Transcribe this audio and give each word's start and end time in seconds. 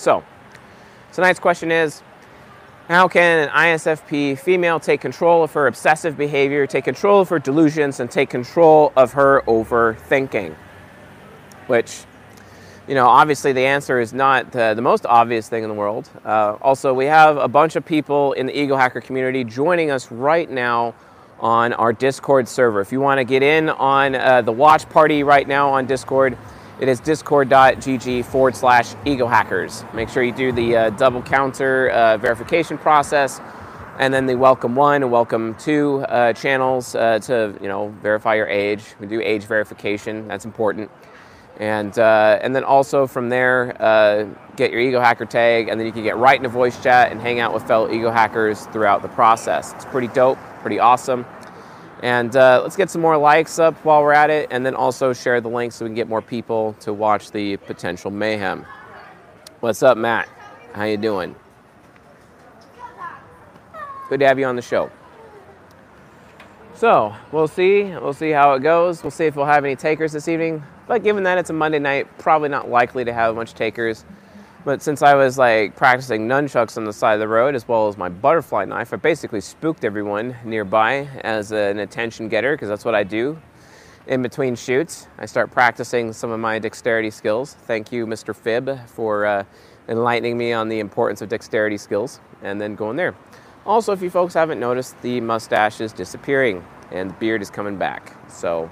So, 0.00 0.24
tonight's 1.12 1.38
question 1.38 1.70
is 1.70 2.02
How 2.88 3.06
can 3.06 3.48
an 3.48 3.48
ISFP 3.50 4.38
female 4.38 4.80
take 4.80 5.02
control 5.02 5.42
of 5.42 5.52
her 5.52 5.66
obsessive 5.66 6.16
behavior, 6.16 6.66
take 6.66 6.84
control 6.84 7.20
of 7.20 7.28
her 7.28 7.38
delusions, 7.38 8.00
and 8.00 8.10
take 8.10 8.30
control 8.30 8.94
of 8.96 9.12
her 9.12 9.42
overthinking? 9.46 10.54
Which, 11.66 12.06
you 12.90 12.96
know, 12.96 13.06
obviously 13.06 13.52
the 13.52 13.64
answer 13.64 14.00
is 14.00 14.12
not 14.12 14.50
the, 14.50 14.74
the 14.74 14.82
most 14.82 15.06
obvious 15.06 15.48
thing 15.48 15.62
in 15.62 15.68
the 15.68 15.74
world. 15.76 16.10
Uh, 16.24 16.56
also, 16.60 16.92
we 16.92 17.04
have 17.04 17.36
a 17.36 17.46
bunch 17.46 17.76
of 17.76 17.86
people 17.86 18.32
in 18.32 18.46
the 18.46 18.60
Ego 18.60 18.74
Hacker 18.74 19.00
community 19.00 19.44
joining 19.44 19.92
us 19.92 20.10
right 20.10 20.50
now 20.50 20.92
on 21.38 21.72
our 21.74 21.92
Discord 21.92 22.48
server. 22.48 22.80
If 22.80 22.90
you 22.90 23.00
want 23.00 23.18
to 23.18 23.24
get 23.24 23.44
in 23.44 23.68
on 23.68 24.16
uh, 24.16 24.42
the 24.42 24.50
watch 24.50 24.88
party 24.88 25.22
right 25.22 25.46
now 25.46 25.70
on 25.70 25.86
Discord, 25.86 26.36
it 26.80 26.88
is 26.88 26.98
discord.gg 26.98 28.24
forward 28.24 28.56
slash 28.56 28.96
ego 29.04 29.28
hackers. 29.28 29.84
Make 29.94 30.08
sure 30.08 30.24
you 30.24 30.32
do 30.32 30.50
the 30.50 30.76
uh, 30.76 30.90
double 30.90 31.22
counter 31.22 31.90
uh, 31.90 32.16
verification 32.16 32.76
process 32.76 33.40
and 34.00 34.12
then 34.12 34.26
the 34.26 34.34
welcome 34.34 34.74
one 34.74 35.02
and 35.02 35.12
welcome 35.12 35.54
two 35.56 36.00
uh, 36.08 36.32
channels 36.32 36.96
uh, 36.96 37.20
to 37.20 37.56
you 37.60 37.68
know 37.68 37.94
verify 38.02 38.34
your 38.34 38.48
age. 38.48 38.82
We 38.98 39.06
do 39.06 39.20
age 39.20 39.44
verification, 39.44 40.26
that's 40.26 40.44
important. 40.44 40.90
And, 41.60 41.98
uh, 41.98 42.38
and 42.40 42.56
then 42.56 42.64
also 42.64 43.06
from 43.06 43.28
there, 43.28 43.76
uh, 43.80 44.24
get 44.56 44.70
your 44.70 44.80
ego 44.80 44.98
hacker 44.98 45.26
tag, 45.26 45.68
and 45.68 45.78
then 45.78 45.86
you 45.86 45.92
can 45.92 46.02
get 46.02 46.16
right 46.16 46.36
into 46.36 46.48
voice 46.48 46.82
chat 46.82 47.12
and 47.12 47.20
hang 47.20 47.38
out 47.38 47.52
with 47.52 47.64
fellow 47.64 47.92
ego 47.92 48.10
hackers 48.10 48.64
throughout 48.68 49.02
the 49.02 49.08
process. 49.08 49.74
It's 49.74 49.84
pretty 49.84 50.08
dope, 50.08 50.38
pretty 50.62 50.78
awesome. 50.78 51.26
And 52.02 52.34
uh, 52.34 52.60
let's 52.62 52.76
get 52.76 52.88
some 52.88 53.02
more 53.02 53.18
likes 53.18 53.58
up 53.58 53.74
while 53.84 54.02
we're 54.02 54.12
at 54.12 54.30
it, 54.30 54.48
and 54.50 54.64
then 54.64 54.74
also 54.74 55.12
share 55.12 55.42
the 55.42 55.50
link 55.50 55.72
so 55.72 55.84
we 55.84 55.90
can 55.90 55.94
get 55.94 56.08
more 56.08 56.22
people 56.22 56.74
to 56.80 56.94
watch 56.94 57.30
the 57.30 57.58
potential 57.58 58.10
mayhem. 58.10 58.64
What's 59.60 59.82
up, 59.82 59.98
Matt? 59.98 60.30
How 60.72 60.84
you 60.84 60.96
doing? 60.96 61.36
Good 64.08 64.20
to 64.20 64.26
have 64.26 64.38
you 64.38 64.46
on 64.46 64.56
the 64.56 64.62
show. 64.62 64.90
So 66.80 67.14
we'll 67.30 67.46
see. 67.46 67.82
We'll 67.82 68.14
see 68.14 68.30
how 68.30 68.54
it 68.54 68.60
goes. 68.60 69.04
We'll 69.04 69.10
see 69.10 69.26
if 69.26 69.36
we'll 69.36 69.44
have 69.44 69.66
any 69.66 69.76
takers 69.76 70.12
this 70.12 70.28
evening. 70.28 70.62
But 70.86 71.02
given 71.02 71.24
that 71.24 71.36
it's 71.36 71.50
a 71.50 71.52
Monday 71.52 71.78
night, 71.78 72.06
probably 72.16 72.48
not 72.48 72.70
likely 72.70 73.04
to 73.04 73.12
have 73.12 73.36
much 73.36 73.52
takers. 73.52 74.06
But 74.64 74.80
since 74.80 75.02
I 75.02 75.14
was 75.14 75.36
like 75.36 75.76
practicing 75.76 76.26
nunchucks 76.26 76.78
on 76.78 76.84
the 76.86 76.92
side 76.94 77.12
of 77.12 77.20
the 77.20 77.28
road 77.28 77.54
as 77.54 77.68
well 77.68 77.88
as 77.88 77.98
my 77.98 78.08
butterfly 78.08 78.64
knife, 78.64 78.94
I 78.94 78.96
basically 78.96 79.42
spooked 79.42 79.84
everyone 79.84 80.34
nearby 80.42 81.06
as 81.20 81.52
an 81.52 81.80
attention 81.80 82.30
getter 82.30 82.54
because 82.54 82.70
that's 82.70 82.86
what 82.86 82.94
I 82.94 83.02
do. 83.02 83.38
In 84.06 84.22
between 84.22 84.56
shoots, 84.56 85.06
I 85.18 85.26
start 85.26 85.50
practicing 85.50 86.14
some 86.14 86.30
of 86.30 86.40
my 86.40 86.58
dexterity 86.58 87.10
skills. 87.10 87.56
Thank 87.66 87.92
you, 87.92 88.06
Mr. 88.06 88.34
Fib, 88.34 88.88
for 88.88 89.26
uh, 89.26 89.44
enlightening 89.86 90.38
me 90.38 90.54
on 90.54 90.70
the 90.70 90.78
importance 90.78 91.20
of 91.20 91.28
dexterity 91.28 91.76
skills 91.76 92.20
and 92.42 92.58
then 92.58 92.74
going 92.74 92.96
there. 92.96 93.14
Also, 93.66 93.92
if 93.92 94.00
you 94.00 94.10
folks 94.10 94.34
haven't 94.34 94.58
noticed, 94.58 95.00
the 95.02 95.20
mustache 95.20 95.80
is 95.80 95.92
disappearing 95.92 96.64
and 96.90 97.10
the 97.10 97.14
beard 97.14 97.42
is 97.42 97.50
coming 97.50 97.76
back. 97.76 98.16
So, 98.28 98.70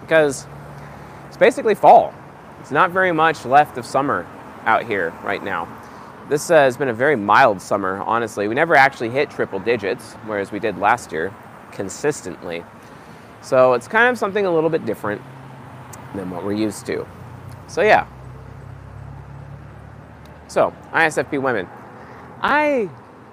because 0.00 0.46
it's 1.28 1.36
basically 1.36 1.74
fall. 1.74 2.14
It's 2.60 2.70
not 2.70 2.90
very 2.90 3.12
much 3.12 3.44
left 3.44 3.78
of 3.78 3.84
summer 3.84 4.26
out 4.64 4.84
here 4.84 5.10
right 5.22 5.42
now. 5.44 5.68
This 6.28 6.50
uh, 6.50 6.54
has 6.54 6.76
been 6.76 6.88
a 6.88 6.94
very 6.94 7.14
mild 7.14 7.60
summer, 7.60 7.98
honestly. 8.02 8.48
We 8.48 8.54
never 8.54 8.74
actually 8.74 9.10
hit 9.10 9.30
triple 9.30 9.60
digits, 9.60 10.14
whereas 10.24 10.50
we 10.50 10.58
did 10.58 10.78
last 10.78 11.12
year 11.12 11.32
consistently. 11.70 12.64
So 13.42 13.74
it's 13.74 13.86
kind 13.86 14.08
of 14.08 14.18
something 14.18 14.44
a 14.44 14.52
little 14.52 14.70
bit 14.70 14.84
different 14.86 15.22
than 16.16 16.30
what 16.30 16.42
we're 16.42 16.54
used 16.54 16.86
to. 16.86 17.06
So, 17.68 17.82
yeah. 17.82 18.06
So, 20.48 20.74
ISFP 20.92 21.40
women. 21.40 21.68
I 22.40 22.88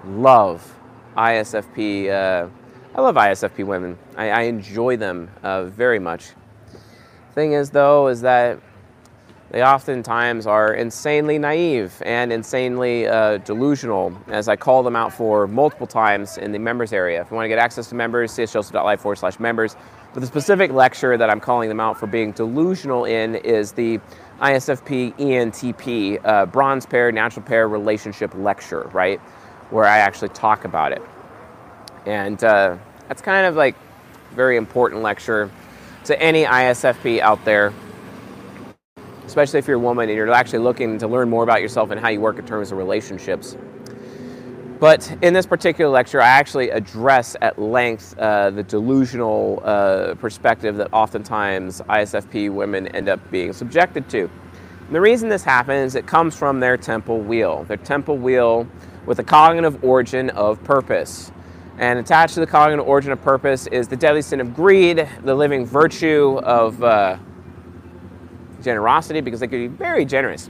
love 0.06 0.74
ISFP. 1.16 2.10
Uh, 2.10 2.48
I 2.94 3.00
love 3.00 3.16
ISFP 3.16 3.64
women. 3.66 3.98
I, 4.16 4.30
I 4.30 4.40
enjoy 4.42 4.96
them 4.96 5.30
uh, 5.42 5.64
very 5.64 5.98
much. 5.98 6.30
Thing 7.34 7.52
is, 7.52 7.70
though, 7.70 8.08
is 8.08 8.20
that 8.20 8.60
they 9.50 9.62
oftentimes 9.62 10.46
are 10.46 10.74
insanely 10.74 11.38
naive 11.38 12.02
and 12.04 12.32
insanely 12.32 13.06
uh, 13.06 13.38
delusional, 13.38 14.16
as 14.28 14.48
I 14.48 14.56
call 14.56 14.82
them 14.82 14.96
out 14.96 15.12
for 15.12 15.46
multiple 15.46 15.86
times 15.86 16.38
in 16.38 16.50
the 16.50 16.58
members 16.58 16.92
area. 16.92 17.20
If 17.20 17.30
you 17.30 17.36
want 17.36 17.44
to 17.44 17.48
get 17.48 17.58
access 17.58 17.88
to 17.90 17.94
members, 17.94 18.32
csjoseph.life 18.32 19.00
forward 19.00 19.18
slash 19.18 19.38
members. 19.38 19.76
But 20.12 20.20
the 20.20 20.26
specific 20.26 20.72
lecture 20.72 21.16
that 21.16 21.30
I'm 21.30 21.40
calling 21.40 21.68
them 21.68 21.80
out 21.80 21.98
for 21.98 22.06
being 22.06 22.32
delusional 22.32 23.04
in 23.04 23.36
is 23.36 23.72
the 23.72 24.00
ISFP 24.40 25.16
ENTP, 25.18 26.20
uh, 26.24 26.46
bronze 26.46 26.86
pair, 26.86 27.12
natural 27.12 27.44
pair 27.44 27.68
relationship 27.68 28.32
lecture, 28.34 28.90
right? 28.92 29.20
Where 29.74 29.84
I 29.84 29.98
actually 29.98 30.28
talk 30.30 30.64
about 30.64 30.92
it. 30.92 31.02
And 32.06 32.42
uh, 32.44 32.76
that's 33.08 33.20
kind 33.20 33.44
of 33.44 33.56
like 33.56 33.74
very 34.32 34.56
important 34.56 35.02
lecture 35.02 35.50
to 36.04 36.22
any 36.22 36.44
ISFP 36.44 37.18
out 37.18 37.44
there 37.44 37.72
especially 39.26 39.58
if 39.58 39.66
you're 39.66 39.76
a 39.76 39.80
woman 39.80 40.08
and 40.08 40.16
you're 40.16 40.30
actually 40.30 40.58
looking 40.58 40.98
to 40.98 41.08
learn 41.08 41.28
more 41.28 41.42
about 41.42 41.60
yourself 41.60 41.90
and 41.90 42.00
how 42.00 42.08
you 42.08 42.20
work 42.20 42.38
in 42.38 42.46
terms 42.46 42.70
of 42.70 42.78
relationships. 42.78 43.56
But 44.78 45.16
in 45.22 45.32
this 45.32 45.46
particular 45.46 45.90
lecture, 45.90 46.20
I 46.20 46.28
actually 46.28 46.70
address 46.70 47.36
at 47.40 47.58
length 47.58 48.18
uh, 48.18 48.50
the 48.50 48.62
delusional 48.62 49.62
uh, 49.64 50.14
perspective 50.16 50.76
that 50.76 50.92
oftentimes 50.92 51.80
ISFP 51.82 52.52
women 52.52 52.88
end 52.88 53.08
up 53.08 53.18
being 53.30 53.52
subjected 53.52 54.08
to. 54.10 54.30
And 54.86 54.94
the 54.94 55.00
reason 55.00 55.30
this 55.30 55.42
happens, 55.42 55.94
it 55.94 56.06
comes 56.06 56.36
from 56.36 56.60
their 56.60 56.76
temple 56.76 57.20
wheel, 57.20 57.64
their 57.64 57.78
temple 57.78 58.18
wheel 58.18 58.68
with 59.06 59.18
a 59.18 59.24
cognitive 59.24 59.82
origin 59.84 60.30
of 60.30 60.62
purpose. 60.64 61.30
And 61.78 61.98
attached 61.98 62.34
to 62.34 62.40
the 62.40 62.46
cognitive 62.46 62.86
origin 62.86 63.12
of 63.12 63.20
purpose 63.22 63.66
is 63.66 63.88
the 63.88 63.96
deadly 63.96 64.22
sin 64.22 64.40
of 64.40 64.54
greed, 64.54 65.08
the 65.24 65.34
living 65.34 65.66
virtue 65.66 66.40
of 66.44 66.82
uh, 66.82 67.16
generosity 68.62 69.20
because 69.20 69.40
they 69.40 69.48
can 69.48 69.58
be 69.58 69.66
very 69.66 70.04
generous. 70.04 70.48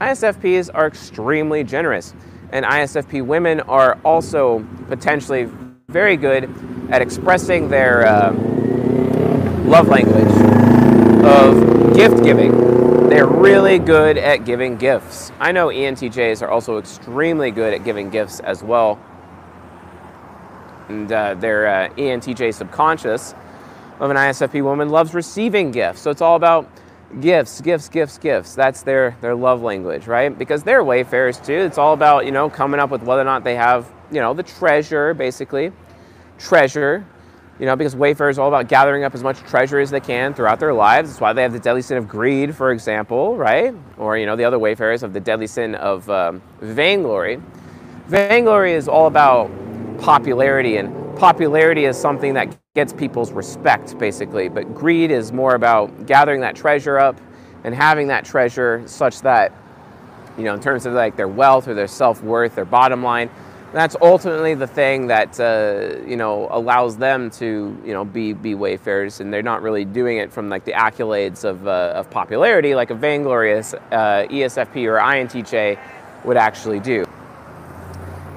ISFPs 0.00 0.70
are 0.72 0.86
extremely 0.86 1.64
generous, 1.64 2.14
and 2.50 2.64
ISFP 2.64 3.24
women 3.24 3.60
are 3.60 3.98
also 4.04 4.66
potentially 4.88 5.48
very 5.88 6.16
good 6.16 6.52
at 6.90 7.02
expressing 7.02 7.68
their 7.68 8.06
uh, 8.06 8.32
love 9.64 9.88
language 9.88 10.26
of 11.24 11.94
gift 11.94 12.22
giving. 12.24 12.71
They're 13.12 13.26
really 13.26 13.78
good 13.78 14.16
at 14.16 14.46
giving 14.46 14.78
gifts. 14.78 15.32
I 15.38 15.52
know 15.52 15.66
ENTJs 15.68 16.40
are 16.40 16.48
also 16.48 16.78
extremely 16.78 17.50
good 17.50 17.74
at 17.74 17.84
giving 17.84 18.08
gifts 18.08 18.40
as 18.40 18.62
well. 18.62 18.98
And 20.88 21.12
uh, 21.12 21.34
their 21.34 21.66
uh, 21.66 21.88
ENTJ 21.90 22.54
subconscious 22.54 23.34
of 24.00 24.10
an 24.10 24.16
ISFP 24.16 24.64
woman 24.64 24.88
loves 24.88 25.12
receiving 25.12 25.72
gifts. 25.72 26.00
So 26.00 26.10
it's 26.10 26.22
all 26.22 26.36
about 26.36 26.70
gifts 27.20 27.60
gifts 27.60 27.90
gifts 27.90 28.16
gifts 28.16 28.54
that's 28.54 28.80
their 28.80 29.14
their 29.20 29.34
love 29.34 29.60
language 29.60 30.06
right 30.06 30.38
because 30.38 30.62
they're 30.62 30.82
wayfarers 30.82 31.38
too 31.38 31.52
it's 31.52 31.76
all 31.76 31.92
about 31.92 32.24
you 32.24 32.32
know 32.32 32.48
coming 32.48 32.80
up 32.80 32.88
with 32.88 33.02
whether 33.02 33.20
or 33.20 33.24
not 33.24 33.44
they 33.44 33.54
have 33.54 33.92
you 34.10 34.18
know 34.18 34.32
the 34.32 34.42
treasure 34.42 35.12
basically 35.12 35.70
treasure 36.38 37.06
you 37.62 37.66
know 37.66 37.76
because 37.76 37.94
wayfarers 37.94 38.38
are 38.38 38.42
all 38.42 38.48
about 38.48 38.66
gathering 38.66 39.04
up 39.04 39.14
as 39.14 39.22
much 39.22 39.38
treasure 39.38 39.78
as 39.78 39.88
they 39.88 40.00
can 40.00 40.34
throughout 40.34 40.58
their 40.58 40.74
lives. 40.74 41.10
That's 41.10 41.20
why 41.20 41.32
they 41.32 41.42
have 41.42 41.52
the 41.52 41.60
deadly 41.60 41.80
sin 41.80 41.96
of 41.96 42.08
greed 42.08 42.56
for 42.56 42.72
example 42.72 43.36
right? 43.36 43.72
Or 43.98 44.18
you 44.18 44.26
know 44.26 44.34
the 44.34 44.44
other 44.44 44.58
wayfarers 44.58 45.02
have 45.02 45.12
the 45.12 45.20
deadly 45.20 45.46
sin 45.46 45.76
of 45.76 46.10
um, 46.10 46.42
vainglory. 46.60 47.40
Vainglory 48.08 48.72
is 48.72 48.88
all 48.88 49.06
about 49.06 49.48
popularity 50.00 50.78
and 50.78 51.16
popularity 51.16 51.84
is 51.84 51.96
something 51.96 52.34
that 52.34 52.56
gets 52.74 52.92
people's 52.92 53.30
respect, 53.30 53.96
basically. 53.96 54.48
But 54.48 54.74
greed 54.74 55.12
is 55.12 55.30
more 55.30 55.54
about 55.54 56.06
gathering 56.06 56.40
that 56.40 56.56
treasure 56.56 56.98
up 56.98 57.20
and 57.62 57.72
having 57.72 58.08
that 58.08 58.24
treasure 58.24 58.82
such 58.86 59.20
that, 59.20 59.52
you 60.36 60.42
know, 60.42 60.54
in 60.54 60.60
terms 60.60 60.84
of 60.84 60.94
like 60.94 61.14
their 61.14 61.28
wealth 61.28 61.68
or 61.68 61.74
their 61.74 61.86
self 61.86 62.24
worth, 62.24 62.56
their 62.56 62.64
bottom 62.64 63.04
line, 63.04 63.30
that's 63.72 63.96
ultimately 64.02 64.54
the 64.54 64.66
thing 64.66 65.06
that 65.06 65.40
uh, 65.40 65.96
you 66.06 66.16
know 66.16 66.48
allows 66.50 66.96
them 66.96 67.30
to 67.30 67.80
you 67.84 67.92
know 67.92 68.04
be 68.04 68.32
be 68.32 68.54
wayfarers, 68.54 69.20
and 69.20 69.32
they're 69.32 69.42
not 69.42 69.62
really 69.62 69.84
doing 69.84 70.18
it 70.18 70.32
from 70.32 70.48
like 70.48 70.64
the 70.64 70.72
accolades 70.72 71.44
of 71.44 71.66
uh, 71.66 71.92
of 71.94 72.10
popularity 72.10 72.74
like 72.74 72.90
a 72.90 72.94
vainglorious 72.94 73.74
uh, 73.74 74.26
ESFP 74.28 74.86
or 74.86 74.98
INTJ 74.98 75.78
would 76.24 76.36
actually 76.36 76.80
do. 76.80 77.04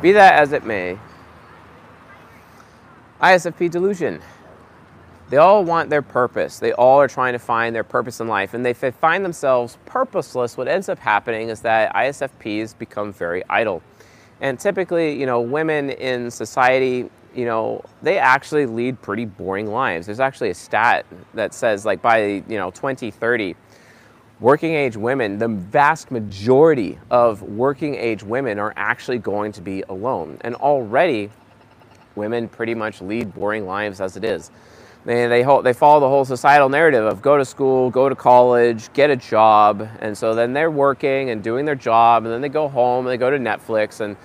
Be 0.01 0.11
that 0.13 0.35
as 0.35 0.53
it 0.53 0.65
may, 0.65 0.97
ISFP 3.21 3.69
delusion. 3.69 4.21
They 5.29 5.37
all 5.37 5.63
want 5.63 5.89
their 5.89 6.03
purpose. 6.03 6.59
They 6.59 6.71
all 6.73 7.01
are 7.01 7.07
trying 7.07 7.33
to 7.33 7.39
find 7.39 7.75
their 7.75 7.83
purpose 7.83 8.19
in 8.19 8.27
life. 8.27 8.53
And 8.53 8.65
if 8.67 8.79
they 8.79 8.91
find 8.91 9.25
themselves 9.25 9.79
purposeless, 9.85 10.55
what 10.55 10.67
ends 10.67 10.87
up 10.87 10.99
happening 10.99 11.49
is 11.49 11.61
that 11.61 11.93
ISFPs 11.95 12.77
become 12.77 13.11
very 13.11 13.43
idle. 13.49 13.81
And 14.41 14.59
typically, 14.59 15.17
you 15.17 15.25
know, 15.25 15.41
women 15.41 15.89
in 15.91 16.29
society, 16.29 17.09
you 17.33 17.45
know, 17.45 17.83
they 18.01 18.17
actually 18.17 18.65
lead 18.65 19.01
pretty 19.01 19.25
boring 19.25 19.67
lives. 19.67 20.05
There's 20.05 20.19
actually 20.19 20.49
a 20.49 20.55
stat 20.55 21.05
that 21.33 21.53
says 21.53 21.85
like 21.85 22.01
by, 22.01 22.43
you 22.47 22.57
know, 22.57 22.71
2030, 22.71 23.55
working 24.39 24.73
age 24.73 24.97
women, 24.97 25.37
the 25.37 25.47
vast 25.47 26.11
majority 26.11 26.99
of 27.09 27.41
working 27.41 27.95
age 27.95 28.23
women 28.23 28.59
are 28.59 28.73
actually 28.75 29.19
going 29.19 29.51
to 29.53 29.61
be 29.61 29.83
alone. 29.89 30.37
And 30.41 30.55
already 30.55 31.29
women 32.15 32.47
pretty 32.47 32.75
much 32.75 33.01
lead 33.01 33.33
boring 33.33 33.65
lives 33.65 34.01
as 34.01 34.17
it 34.17 34.23
is. 34.23 34.51
They, 35.05 35.27
they, 35.27 35.43
they 35.63 35.73
follow 35.73 35.99
the 35.99 36.09
whole 36.09 36.25
societal 36.25 36.67
narrative 36.67 37.05
of 37.05 37.21
go 37.21 37.37
to 37.37 37.45
school, 37.45 37.91
go 37.91 38.09
to 38.09 38.15
college, 38.15 38.91
get 38.93 39.11
a 39.11 39.15
job. 39.15 39.87
And 39.99 40.17
so 40.17 40.33
then 40.33 40.53
they're 40.53 40.71
working 40.71 41.29
and 41.29 41.43
doing 41.43 41.65
their 41.65 41.75
job, 41.75 42.25
and 42.25 42.33
then 42.33 42.41
they 42.41 42.49
go 42.49 42.67
home 42.67 43.05
and 43.05 43.13
they 43.13 43.17
go 43.17 43.29
to 43.29 43.37
Netflix, 43.37 44.01
and 44.01 44.17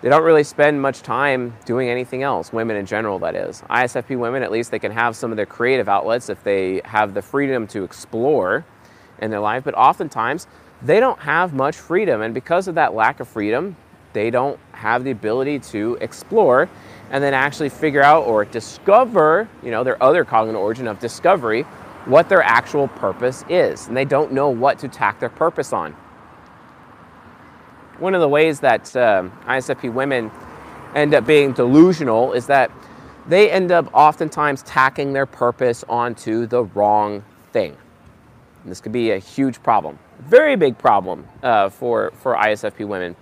they 0.00 0.08
don't 0.08 0.24
really 0.24 0.44
spend 0.44 0.80
much 0.80 1.02
time 1.02 1.54
doing 1.66 1.90
anything 1.90 2.22
else, 2.22 2.52
women 2.52 2.76
in 2.76 2.86
general, 2.86 3.18
that 3.18 3.36
is. 3.36 3.62
ISFP 3.68 4.18
women, 4.18 4.42
at 4.42 4.50
least, 4.50 4.70
they 4.70 4.78
can 4.78 4.92
have 4.92 5.14
some 5.14 5.30
of 5.30 5.36
their 5.36 5.46
creative 5.46 5.88
outlets 5.88 6.30
if 6.30 6.42
they 6.42 6.80
have 6.86 7.12
the 7.12 7.22
freedom 7.22 7.66
to 7.68 7.84
explore 7.84 8.64
in 9.20 9.30
their 9.30 9.40
life, 9.40 9.62
but 9.62 9.74
oftentimes 9.74 10.46
they 10.80 11.00
don't 11.00 11.20
have 11.20 11.52
much 11.52 11.76
freedom. 11.76 12.22
And 12.22 12.32
because 12.32 12.66
of 12.66 12.74
that 12.76 12.94
lack 12.94 13.20
of 13.20 13.28
freedom, 13.28 13.76
they 14.12 14.30
don't 14.30 14.58
have 14.72 15.04
the 15.04 15.10
ability 15.10 15.58
to 15.60 15.96
explore 16.00 16.68
and 17.12 17.22
then 17.22 17.34
actually 17.34 17.68
figure 17.68 18.02
out 18.02 18.26
or 18.26 18.44
discover, 18.46 19.48
you 19.62 19.70
know, 19.70 19.84
their 19.84 20.02
other 20.02 20.24
cognitive 20.24 20.60
origin 20.60 20.88
of 20.88 20.98
discovery, 20.98 21.62
what 22.06 22.28
their 22.28 22.42
actual 22.42 22.88
purpose 22.88 23.44
is. 23.50 23.86
And 23.86 23.96
they 23.96 24.06
don't 24.06 24.32
know 24.32 24.48
what 24.48 24.78
to 24.80 24.88
tack 24.88 25.20
their 25.20 25.28
purpose 25.28 25.74
on. 25.74 25.92
One 27.98 28.14
of 28.14 28.22
the 28.22 28.28
ways 28.28 28.60
that 28.60 28.96
uh, 28.96 29.28
ISFP 29.44 29.92
women 29.92 30.30
end 30.94 31.14
up 31.14 31.26
being 31.26 31.52
delusional 31.52 32.32
is 32.32 32.46
that 32.46 32.70
they 33.28 33.50
end 33.50 33.70
up 33.70 33.88
oftentimes 33.92 34.62
tacking 34.62 35.12
their 35.12 35.26
purpose 35.26 35.84
onto 35.88 36.46
the 36.46 36.64
wrong 36.64 37.22
thing. 37.52 37.76
And 38.62 38.70
this 38.70 38.80
could 38.80 38.92
be 38.92 39.10
a 39.10 39.18
huge 39.18 39.62
problem, 39.62 39.98
very 40.18 40.56
big 40.56 40.78
problem 40.78 41.28
uh, 41.42 41.68
for, 41.68 42.12
for 42.22 42.34
ISFP 42.34 42.86
women 42.86 43.14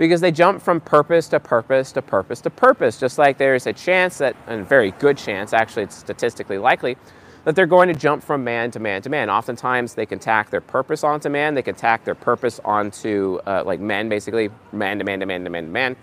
because 0.00 0.22
they 0.22 0.32
jump 0.32 0.62
from 0.62 0.80
purpose 0.80 1.28
to 1.28 1.38
purpose 1.38 1.92
to 1.92 2.00
purpose 2.00 2.40
to 2.40 2.48
purpose, 2.48 2.98
just 2.98 3.18
like 3.18 3.36
there's 3.36 3.66
a 3.66 3.72
chance 3.74 4.16
that, 4.16 4.34
and 4.46 4.62
a 4.62 4.64
very 4.64 4.92
good 4.92 5.18
chance, 5.18 5.52
actually, 5.52 5.82
it's 5.82 5.94
statistically 5.94 6.56
likely, 6.56 6.96
that 7.44 7.54
they're 7.54 7.66
going 7.66 7.86
to 7.86 7.92
jump 7.92 8.24
from 8.24 8.42
man 8.42 8.70
to 8.70 8.80
man 8.80 9.02
to 9.02 9.10
man. 9.10 9.28
Oftentimes, 9.28 9.92
they 9.92 10.06
can 10.06 10.18
tack 10.18 10.48
their 10.48 10.62
purpose 10.62 11.04
onto 11.04 11.28
man, 11.28 11.52
they 11.52 11.60
can 11.60 11.74
tack 11.74 12.02
their 12.02 12.14
purpose 12.14 12.60
onto, 12.64 13.40
uh, 13.46 13.62
like 13.66 13.78
men, 13.78 14.08
basically, 14.08 14.48
man 14.72 14.98
to 14.98 15.04
man 15.04 15.20
to 15.20 15.26
man 15.26 15.44
to 15.44 15.50
man 15.50 15.64
to 15.64 15.70
man, 15.70 15.94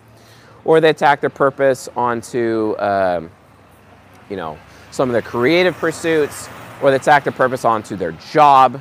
or 0.64 0.80
they 0.80 0.94
tack 0.94 1.20
their 1.20 1.32
purpose 1.32 1.90
onto, 1.96 2.76
um, 2.78 3.32
you 4.30 4.36
know, 4.36 4.60
some 4.92 5.10
of 5.10 5.14
their 5.14 5.24
creative 5.24 5.76
pursuits, 5.76 6.50
or 6.84 6.92
they 6.92 7.00
tack 7.00 7.24
their 7.24 7.34
purpose 7.34 7.66
onto 7.66 7.96
their 7.96 8.12
job, 8.12 8.80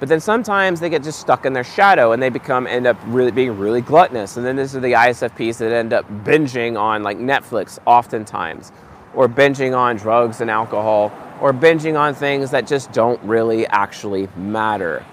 but 0.00 0.08
then 0.08 0.20
sometimes 0.20 0.78
they 0.80 0.88
get 0.88 1.02
just 1.02 1.20
stuck 1.20 1.44
in 1.44 1.52
their 1.52 1.64
shadow 1.64 2.12
and 2.12 2.22
they 2.22 2.28
become 2.28 2.66
end 2.66 2.86
up 2.86 2.96
really 3.06 3.32
being 3.32 3.58
really 3.58 3.80
gluttonous. 3.80 4.36
And 4.36 4.46
then 4.46 4.56
these 4.56 4.76
are 4.76 4.80
the 4.80 4.92
ISFPs 4.92 5.58
that 5.58 5.72
end 5.72 5.92
up 5.92 6.08
binging 6.24 6.78
on 6.78 7.02
like 7.02 7.18
Netflix 7.18 7.78
oftentimes, 7.84 8.70
or 9.14 9.28
binging 9.28 9.76
on 9.76 9.96
drugs 9.96 10.40
and 10.40 10.50
alcohol, 10.50 11.12
or 11.40 11.52
binging 11.52 11.98
on 11.98 12.14
things 12.14 12.50
that 12.52 12.66
just 12.66 12.92
don't 12.92 13.20
really 13.22 13.66
actually 13.66 14.28
matter. 14.36 15.04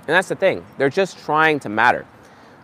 And 0.00 0.16
that's 0.16 0.28
the 0.28 0.34
thing. 0.34 0.64
They're 0.76 0.90
just 0.90 1.18
trying 1.18 1.60
to 1.60 1.68
matter. 1.68 2.04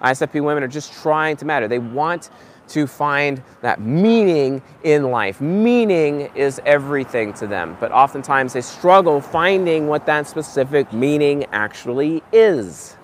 ISFP 0.03 0.43
women 0.43 0.65
are 0.65 0.69
just 0.69 0.93
trying 0.95 1.37
to 1.37 1.45
matter. 1.45 1.69
They 1.69 1.79
want 1.79 2.31
to 2.69 2.87
find 2.87 3.43
that 3.61 3.81
meaning 3.81 4.63
in 4.83 5.11
life. 5.11 5.41
Meaning 5.41 6.31
is 6.35 6.61
everything 6.67 7.33
to 7.35 7.47
them, 7.47 7.77
but 7.81 7.93
oftentimes 7.93 8.53
they 8.53 8.61
struggle 8.61 9.21
finding 9.21 9.87
what 9.87 10.07
that 10.07 10.27
specific 10.27 10.93
meaning 10.93 11.47
actually 11.53 12.23
is. 12.33 12.97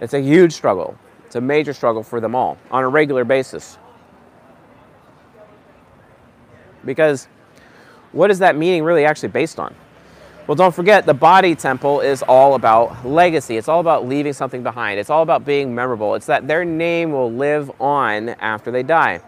It's 0.00 0.14
a 0.14 0.20
huge 0.20 0.52
struggle. 0.52 0.96
It's 1.26 1.36
a 1.36 1.40
major 1.40 1.72
struggle 1.72 2.02
for 2.02 2.20
them 2.20 2.34
all 2.34 2.58
on 2.70 2.82
a 2.82 2.88
regular 2.88 3.24
basis. 3.24 3.78
Because 6.84 7.28
what 8.12 8.30
is 8.30 8.38
that 8.40 8.56
meaning 8.56 8.82
really 8.82 9.04
actually 9.04 9.28
based 9.28 9.60
on? 9.60 9.74
Well, 10.50 10.56
don't 10.56 10.74
forget, 10.74 11.06
the 11.06 11.14
body 11.14 11.54
temple 11.54 12.00
is 12.00 12.24
all 12.24 12.56
about 12.56 13.06
legacy. 13.06 13.56
It's 13.56 13.68
all 13.68 13.78
about 13.78 14.08
leaving 14.08 14.32
something 14.32 14.64
behind. 14.64 14.98
It's 14.98 15.08
all 15.08 15.22
about 15.22 15.44
being 15.44 15.72
memorable. 15.72 16.16
It's 16.16 16.26
that 16.26 16.48
their 16.48 16.64
name 16.64 17.12
will 17.12 17.30
live 17.30 17.70
on 17.80 18.30
after 18.30 18.72
they 18.72 18.82
die. 18.82 19.20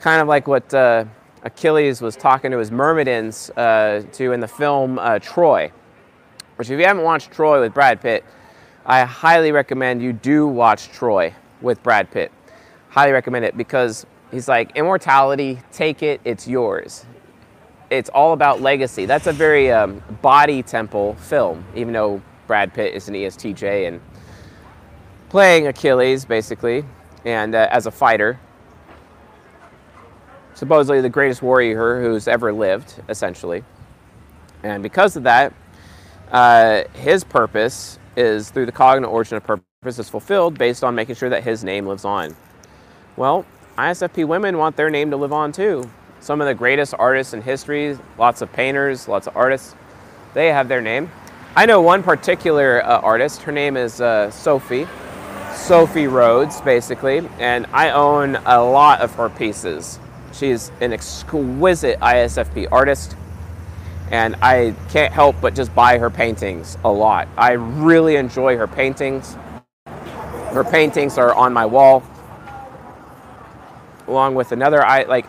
Kind 0.00 0.22
of 0.22 0.28
like 0.28 0.48
what 0.48 0.72
uh, 0.72 1.04
Achilles 1.42 2.00
was 2.00 2.16
talking 2.16 2.52
to 2.52 2.58
his 2.58 2.70
myrmidons 2.70 3.50
uh, 3.50 4.02
to 4.12 4.32
in 4.32 4.40
the 4.40 4.48
film 4.48 4.98
uh, 4.98 5.18
Troy. 5.18 5.70
Which, 6.56 6.70
if 6.70 6.80
you 6.80 6.86
haven't 6.86 7.04
watched 7.04 7.32
Troy 7.32 7.60
with 7.60 7.74
Brad 7.74 8.00
Pitt, 8.00 8.24
I 8.86 9.04
highly 9.04 9.52
recommend 9.52 10.00
you 10.00 10.14
do 10.14 10.46
watch 10.46 10.88
Troy 10.88 11.34
with 11.60 11.82
Brad 11.82 12.10
Pitt. 12.10 12.32
Highly 12.88 13.12
recommend 13.12 13.44
it 13.44 13.58
because 13.58 14.06
he's 14.30 14.48
like, 14.48 14.74
immortality, 14.74 15.60
take 15.70 16.02
it, 16.02 16.22
it's 16.24 16.48
yours 16.48 17.04
it's 17.90 18.08
all 18.10 18.32
about 18.32 18.60
legacy. 18.60 19.06
That's 19.06 19.26
a 19.26 19.32
very 19.32 19.70
um, 19.70 20.02
body 20.22 20.62
temple 20.62 21.14
film, 21.14 21.64
even 21.74 21.92
though 21.92 22.20
Brad 22.46 22.74
Pitt 22.74 22.94
is 22.94 23.08
an 23.08 23.14
ESTJ 23.14 23.88
and 23.88 24.00
playing 25.28 25.66
Achilles, 25.66 26.24
basically, 26.24 26.84
and 27.24 27.54
uh, 27.54 27.68
as 27.70 27.86
a 27.86 27.90
fighter. 27.90 28.40
Supposedly 30.54 31.00
the 31.00 31.08
greatest 31.08 31.42
warrior 31.42 32.00
who's 32.00 32.28
ever 32.28 32.52
lived, 32.52 32.94
essentially. 33.08 33.62
And 34.62 34.82
because 34.82 35.16
of 35.16 35.24
that, 35.24 35.52
uh, 36.32 36.84
his 36.94 37.22
purpose 37.24 37.98
is 38.16 38.50
through 38.50 38.66
the 38.66 38.72
cognitive 38.72 39.12
origin 39.12 39.36
of 39.36 39.44
purpose 39.44 39.98
is 39.98 40.08
fulfilled 40.08 40.58
based 40.58 40.82
on 40.82 40.94
making 40.94 41.14
sure 41.14 41.28
that 41.28 41.44
his 41.44 41.62
name 41.62 41.86
lives 41.86 42.04
on. 42.04 42.34
Well, 43.16 43.44
ISFP 43.76 44.26
women 44.26 44.56
want 44.56 44.76
their 44.76 44.88
name 44.88 45.10
to 45.10 45.16
live 45.16 45.32
on 45.32 45.52
too 45.52 45.88
some 46.26 46.40
of 46.40 46.48
the 46.48 46.54
greatest 46.54 46.92
artists 46.98 47.34
in 47.34 47.40
history, 47.40 47.96
lots 48.18 48.42
of 48.42 48.52
painters, 48.52 49.06
lots 49.06 49.28
of 49.28 49.36
artists, 49.36 49.76
they 50.34 50.48
have 50.48 50.66
their 50.66 50.80
name. 50.80 51.08
I 51.54 51.66
know 51.66 51.80
one 51.80 52.02
particular 52.02 52.84
uh, 52.84 52.98
artist, 52.98 53.42
her 53.42 53.52
name 53.52 53.76
is 53.76 54.00
uh, 54.00 54.32
Sophie, 54.32 54.88
Sophie 55.54 56.08
Rhodes, 56.08 56.60
basically, 56.62 57.18
and 57.38 57.64
I 57.72 57.90
own 57.90 58.34
a 58.44 58.60
lot 58.60 59.02
of 59.02 59.14
her 59.14 59.28
pieces. 59.28 60.00
She's 60.32 60.72
an 60.80 60.92
exquisite 60.92 62.00
ISFP 62.00 62.72
artist, 62.72 63.14
and 64.10 64.34
I 64.42 64.74
can't 64.90 65.12
help 65.12 65.36
but 65.40 65.54
just 65.54 65.72
buy 65.76 65.96
her 65.96 66.10
paintings 66.10 66.76
a 66.82 66.90
lot. 66.90 67.28
I 67.38 67.52
really 67.52 68.16
enjoy 68.16 68.56
her 68.56 68.66
paintings. 68.66 69.36
Her 69.84 70.64
paintings 70.64 71.18
are 71.18 71.32
on 71.32 71.52
my 71.52 71.66
wall, 71.66 72.02
along 74.08 74.34
with 74.34 74.50
another 74.50 74.84
I 74.84 75.04
like 75.04 75.26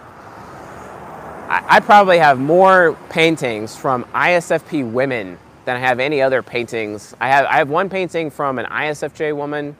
I, 1.50 1.80
probably 1.80 2.18
have 2.18 2.40
more 2.40 2.98
paintings 3.10 3.76
from 3.76 4.04
ISFP 4.06 4.90
women 4.92 5.38
than 5.66 5.78
I 5.78 5.80
have 5.80 6.00
any 6.00 6.22
other 6.22 6.44
paintings. 6.44 7.16
I 7.22 7.30
have 7.30 7.46
I 7.46 7.58
have 7.58 7.70
one 7.70 7.90
painting 7.90 8.30
from 8.30 8.60
an 8.60 8.66
ISFJ 8.66 9.36
woman, 9.36 9.78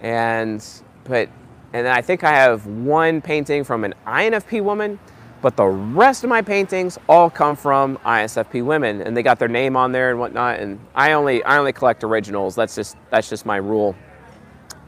and 0.00 0.64
but 1.04 1.28
and 1.72 1.86
I 1.86 2.02
think 2.02 2.24
I 2.24 2.32
have 2.32 2.66
one 2.66 3.20
painting 3.20 3.62
from 3.62 3.84
an 3.84 3.94
INFP 4.06 4.62
woman, 4.64 4.98
but 5.42 5.56
the 5.56 5.66
rest 5.66 6.24
of 6.24 6.30
my 6.30 6.42
paintings 6.42 6.98
all 7.08 7.30
come 7.30 7.54
from 7.54 7.96
ISFP 7.98 8.64
women, 8.64 9.00
and 9.00 9.16
they 9.16 9.22
got 9.22 9.38
their 9.38 9.48
name 9.48 9.76
on 9.76 9.92
there 9.92 10.10
and 10.10 10.18
whatnot. 10.18 10.58
And 10.58 10.80
I 10.94 11.12
only 11.12 11.42
I 11.44 11.58
only 11.58 11.72
collect 11.72 12.02
originals. 12.02 12.56
That's 12.56 12.74
just 12.74 12.96
that's 13.10 13.28
just 13.28 13.46
my 13.46 13.56
rule. 13.56 13.94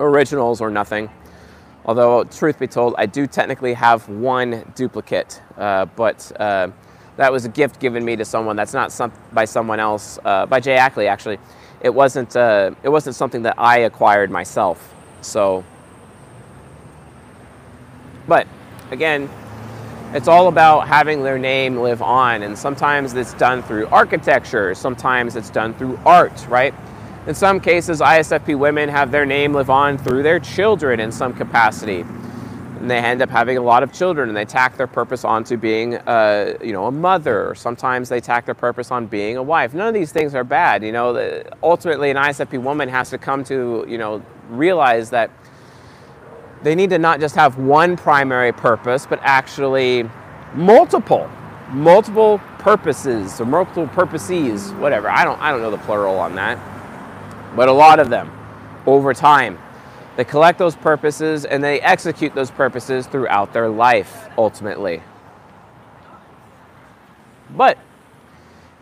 Originals 0.00 0.60
or 0.60 0.70
nothing. 0.70 1.08
Although, 1.84 2.24
truth 2.24 2.58
be 2.60 2.68
told, 2.68 2.94
I 2.96 3.06
do 3.06 3.26
technically 3.26 3.74
have 3.74 4.08
one 4.08 4.70
duplicate, 4.76 5.42
uh, 5.56 5.86
but 5.86 6.30
uh, 6.40 6.68
that 7.16 7.32
was 7.32 7.44
a 7.44 7.48
gift 7.48 7.80
given 7.80 8.04
me 8.04 8.14
to 8.16 8.24
someone. 8.24 8.54
That's 8.54 8.72
not 8.72 8.92
some, 8.92 9.12
by 9.32 9.44
someone 9.44 9.80
else, 9.80 10.18
uh, 10.24 10.46
by 10.46 10.60
Jay 10.60 10.76
Ackley, 10.76 11.08
actually. 11.08 11.38
It 11.80 11.92
wasn't, 11.92 12.36
uh, 12.36 12.70
it 12.84 12.88
wasn't 12.88 13.16
something 13.16 13.42
that 13.42 13.58
I 13.58 13.78
acquired 13.78 14.30
myself. 14.30 14.94
So, 15.22 15.64
but 18.28 18.46
again, 18.92 19.28
it's 20.14 20.28
all 20.28 20.46
about 20.46 20.86
having 20.86 21.24
their 21.24 21.38
name 21.38 21.78
live 21.78 22.00
on. 22.00 22.42
And 22.42 22.56
sometimes 22.56 23.14
it's 23.14 23.34
done 23.34 23.62
through 23.62 23.88
architecture, 23.88 24.74
sometimes 24.74 25.34
it's 25.34 25.50
done 25.50 25.74
through 25.74 25.98
art, 26.06 26.46
right? 26.48 26.74
In 27.26 27.34
some 27.36 27.60
cases, 27.60 28.00
ISFP 28.00 28.58
women 28.58 28.88
have 28.88 29.12
their 29.12 29.24
name 29.24 29.52
live 29.52 29.70
on 29.70 29.96
through 29.96 30.24
their 30.24 30.40
children 30.40 30.98
in 31.00 31.12
some 31.12 31.32
capacity. 31.32 32.04
and 32.80 32.90
they 32.90 32.98
end 32.98 33.22
up 33.22 33.30
having 33.30 33.56
a 33.58 33.62
lot 33.62 33.84
of 33.84 33.92
children 33.92 34.28
and 34.28 34.36
they 34.36 34.44
tack 34.44 34.76
their 34.76 34.88
purpose 34.88 35.24
onto 35.24 35.56
being 35.56 35.96
uh, 35.98 36.58
you 36.62 36.72
know 36.72 36.86
a 36.86 36.90
mother 36.90 37.54
sometimes 37.54 38.08
they 38.08 38.20
tack 38.20 38.44
their 38.44 38.56
purpose 38.56 38.90
on 38.90 39.06
being 39.06 39.36
a 39.36 39.42
wife. 39.42 39.72
None 39.72 39.86
of 39.86 39.94
these 39.94 40.10
things 40.12 40.34
are 40.34 40.42
bad 40.44 40.82
you 40.82 40.90
know. 40.92 41.14
Ultimately 41.62 42.10
an 42.10 42.16
isfp 42.16 42.60
woman 42.60 42.88
has 42.88 43.10
to 43.10 43.18
come 43.18 43.44
to 43.44 43.86
you 43.88 43.98
know 43.98 44.20
realize 44.50 45.10
that 45.10 45.30
they 46.64 46.74
need 46.74 46.90
to 46.90 46.98
not 46.98 47.20
just 47.20 47.36
have 47.36 47.56
one 47.58 47.96
primary 47.96 48.52
purpose 48.52 49.06
but 49.06 49.20
actually 49.22 50.10
multiple 50.54 51.30
multiple 51.70 52.38
purposes 52.58 53.40
or 53.40 53.46
multiple 53.46 53.86
purposes 53.88 54.72
whatever. 54.74 55.08
I 55.08 55.24
don't 55.24 55.40
i 55.40 55.52
don't 55.52 55.60
know 55.62 55.70
the 55.70 55.78
plural 55.78 56.18
on 56.18 56.34
that 56.34 56.58
but 57.56 57.68
a 57.68 57.72
lot 57.72 57.98
of 58.00 58.10
them 58.10 58.30
over 58.86 59.14
time 59.14 59.58
they 60.16 60.24
collect 60.24 60.58
those 60.58 60.76
purposes 60.76 61.44
and 61.46 61.64
they 61.64 61.80
execute 61.80 62.34
those 62.34 62.50
purposes 62.50 63.06
throughout 63.06 63.52
their 63.52 63.68
life, 63.68 64.28
ultimately. 64.36 65.02
But 67.56 67.78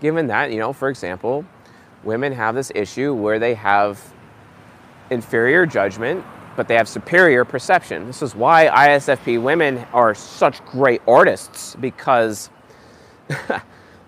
given 0.01 0.27
that, 0.27 0.51
you 0.51 0.59
know, 0.59 0.73
for 0.73 0.89
example, 0.89 1.45
women 2.03 2.33
have 2.33 2.55
this 2.55 2.73
issue 2.75 3.15
where 3.15 3.39
they 3.39 3.55
have 3.55 4.13
inferior 5.11 5.67
judgment, 5.67 6.25
but 6.57 6.67
they 6.67 6.75
have 6.75 6.89
superior 6.89 7.45
perception. 7.45 8.07
This 8.07 8.23
is 8.23 8.35
why 8.35 8.67
ISFP 8.67 9.41
women 9.41 9.87
are 9.93 10.15
such 10.15 10.65
great 10.65 11.01
artists 11.07 11.77
because 11.77 12.51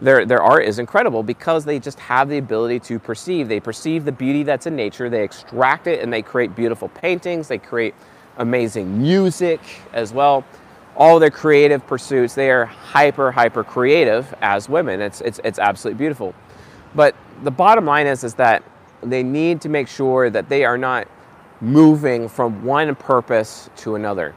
their, 0.02 0.26
their 0.26 0.42
art 0.42 0.64
is 0.64 0.80
incredible 0.80 1.22
because 1.22 1.64
they 1.64 1.78
just 1.78 1.98
have 2.00 2.28
the 2.28 2.38
ability 2.38 2.80
to 2.80 2.98
perceive. 2.98 3.48
They 3.48 3.60
perceive 3.60 4.04
the 4.04 4.12
beauty 4.12 4.42
that's 4.42 4.66
in 4.66 4.74
nature, 4.74 5.08
they 5.08 5.22
extract 5.22 5.86
it, 5.86 6.02
and 6.02 6.12
they 6.12 6.22
create 6.22 6.56
beautiful 6.56 6.88
paintings, 6.88 7.46
they 7.46 7.58
create 7.58 7.94
amazing 8.38 9.00
music 9.00 9.60
as 9.92 10.12
well. 10.12 10.44
All 10.96 11.20
their 11.20 11.30
creative 11.30 11.86
pursuits, 11.86 12.34
they 12.34 12.50
are 12.50 12.64
hyper, 12.64 13.30
hyper 13.30 13.62
creative 13.62 14.34
as 14.42 14.68
women. 14.68 15.00
It's, 15.00 15.20
it's, 15.20 15.40
it's 15.44 15.58
absolutely 15.60 15.98
beautiful. 15.98 16.34
But 16.94 17.14
the 17.44 17.50
bottom 17.50 17.86
line 17.86 18.08
is, 18.08 18.24
is 18.24 18.34
that 18.34 18.62
they 19.02 19.22
need 19.22 19.60
to 19.62 19.68
make 19.68 19.88
sure 19.88 20.30
that 20.30 20.48
they 20.48 20.64
are 20.64 20.76
not 20.76 21.06
moving 21.60 22.28
from 22.28 22.64
one 22.64 22.94
purpose 22.96 23.70
to 23.76 23.94
another. 23.94 24.34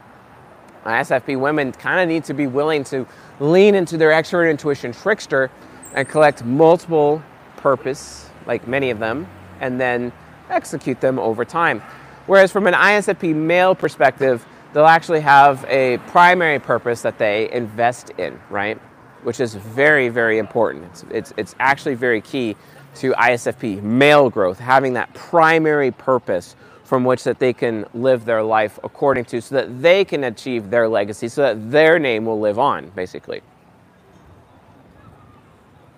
ISFP 0.86 1.40
women 1.40 1.72
kind 1.72 2.00
of 2.00 2.08
need 2.08 2.24
to 2.26 2.34
be 2.36 2.46
willing 2.46 2.84
to 2.86 3.08
lean 3.39 3.75
into 3.75 3.98
their 3.98 4.12
extrovert 4.12 4.50
intuition 4.50 4.92
trickster 4.92 5.51
and 5.94 6.08
collect 6.08 6.44
multiple 6.44 7.22
purpose, 7.58 8.30
like 8.46 8.68
many 8.68 8.89
of 8.89 9.00
them, 9.00 9.27
and 9.62 9.80
then 9.80 10.12
execute 10.50 11.01
them 11.01 11.20
over 11.20 11.46
time. 11.46 11.82
Whereas 12.27 12.51
from 12.51 12.68
an 12.68 12.74
ISFP 12.74 13.36
male 13.36 13.75
perspective, 13.75 14.46
they'll 14.74 14.86
actually 14.86 15.22
have 15.22 15.63
a 15.68 15.98
primary 16.08 16.60
purpose 16.60 17.01
that 17.04 17.18
they 17.18 17.51
invest 17.51 18.12
in, 18.18 18.39
right? 18.50 18.77
Which 19.24 19.39
is 19.39 19.56
very, 19.56 20.10
very 20.10 20.38
important. 20.38 20.86
It's, 20.86 21.06
it's, 21.12 21.34
it's 21.38 21.56
actually 21.60 21.96
very 21.96 22.22
key 22.22 22.56
to 22.96 23.12
ISFP 23.13 23.82
male 23.82 24.30
growth, 24.30 24.60
having 24.60 24.94
that 24.94 25.13
primary 25.13 25.92
purpose 25.92 26.56
from 26.86 27.04
which 27.04 27.24
that 27.24 27.39
they 27.39 27.51
can 27.51 27.84
live 27.96 28.25
their 28.25 28.44
life 28.44 28.80
according 28.84 29.25
to 29.25 29.42
so 29.42 29.56
that 29.56 29.82
they 29.82 30.06
can 30.06 30.24
achieve 30.24 30.70
their 30.70 30.88
legacy 30.88 31.27
so 31.27 31.42
that 31.42 31.72
their 31.72 31.98
name 32.00 32.25
will 32.25 32.39
live 32.39 32.60
on 32.60 32.89
basically. 32.89 33.42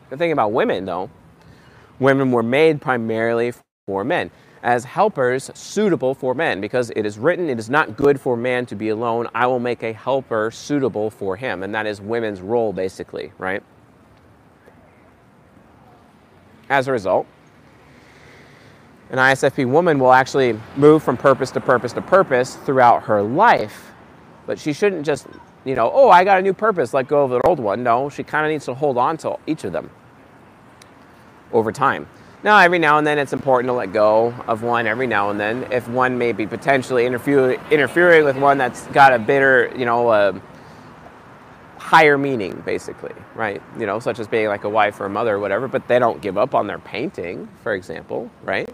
The 0.10 0.18
thing 0.18 0.32
about 0.32 0.54
women 0.54 0.86
though 0.86 1.10
women 2.00 2.32
were 2.32 2.42
made 2.42 2.82
primarily 2.82 3.54
for 3.86 4.04
men 4.06 4.32
as 4.64 4.86
helpers 4.86 5.52
suitable 5.54 6.16
for 6.16 6.34
men 6.34 6.62
because 6.62 6.90
it 6.96 7.06
is 7.06 7.20
written 7.20 7.50
it 7.50 7.60
is 7.60 7.70
not 7.70 7.98
good 7.98 8.20
for 8.20 8.38
man 8.38 8.66
to 8.66 8.76
be 8.76 8.88
alone. 8.90 9.28
I 9.36 9.46
will 9.46 9.60
make 9.60 9.84
a 9.84 9.92
helper 9.92 10.52
suitable 10.52 11.10
for 11.10 11.36
him. 11.36 11.64
And 11.64 11.76
that 11.76 11.86
is 11.86 12.00
women's 12.00 12.40
role 12.40 12.72
basically 12.72 13.34
right? 13.38 13.62
As 16.70 16.88
a 16.88 16.94
result 16.94 17.28
an 19.10 19.18
ISFP 19.18 19.68
woman 19.68 20.00
will 20.00 20.14
actually 20.14 20.60
move 20.76 21.02
from 21.02 21.16
purpose 21.16 21.52
to 21.52 21.62
purpose 21.62 21.94
to 21.94 22.02
purpose 22.02 22.56
throughout 22.56 23.04
her 23.04 23.22
life. 23.22 23.92
But 24.46 24.60
she 24.60 24.74
shouldn't 24.74 25.06
just, 25.06 25.28
you 25.66 25.76
know, 25.76 25.92
oh, 25.94 26.10
I 26.10 26.24
got 26.24 26.40
a 26.40 26.42
new 26.42 26.54
purpose, 26.54 26.94
let 26.94 27.08
go 27.08 27.24
of 27.24 27.30
the 27.32 27.42
old 27.48 27.60
one. 27.60 27.84
No, 27.84 28.10
she 28.10 28.24
kind 28.24 28.46
of 28.46 28.52
needs 28.52 28.66
to 28.66 28.74
hold 28.74 28.98
on 28.98 29.18
to 29.18 29.38
each 29.48 29.64
of 29.64 29.72
them 29.72 29.90
over 31.54 31.72
time. 31.72 32.08
Now, 32.44 32.60
every 32.60 32.80
now 32.80 32.98
and 32.98 33.08
then 33.08 33.18
it's 33.18 33.34
important 33.34 33.70
to 33.70 33.74
let 33.74 33.92
go 33.92 34.34
of 34.48 34.62
one 34.62 34.88
every 34.88 35.08
now 35.08 35.32
and 35.32 35.40
then 35.40 35.72
if 35.72 35.88
one 35.88 36.18
may 36.18 36.34
be 36.34 36.46
potentially 36.46 37.06
interfere, 37.06 37.60
interfering 37.72 38.26
with 38.26 38.38
one 38.38 38.58
that's 38.58 38.86
got 38.88 39.12
a 39.14 39.20
bitter, 39.20 39.72
you 39.76 39.86
know, 39.86 40.10
uh, 40.10 40.40
higher 41.78 42.18
meaning, 42.18 42.62
basically, 42.66 43.14
right? 43.34 43.62
You 43.80 43.86
know, 43.86 44.00
such 44.00 44.20
as 44.20 44.28
being 44.28 44.48
like 44.48 44.66
a 44.66 44.70
wife 44.70 45.00
or 45.00 45.06
a 45.06 45.10
mother 45.10 45.36
or 45.36 45.40
whatever, 45.40 45.68
but 45.68 45.88
they 45.88 46.00
don't 46.00 46.22
give 46.22 46.38
up 46.38 46.54
on 46.54 46.68
their 46.68 46.80
painting, 46.80 47.48
for 47.64 47.74
example, 47.74 48.30
right? 48.44 48.70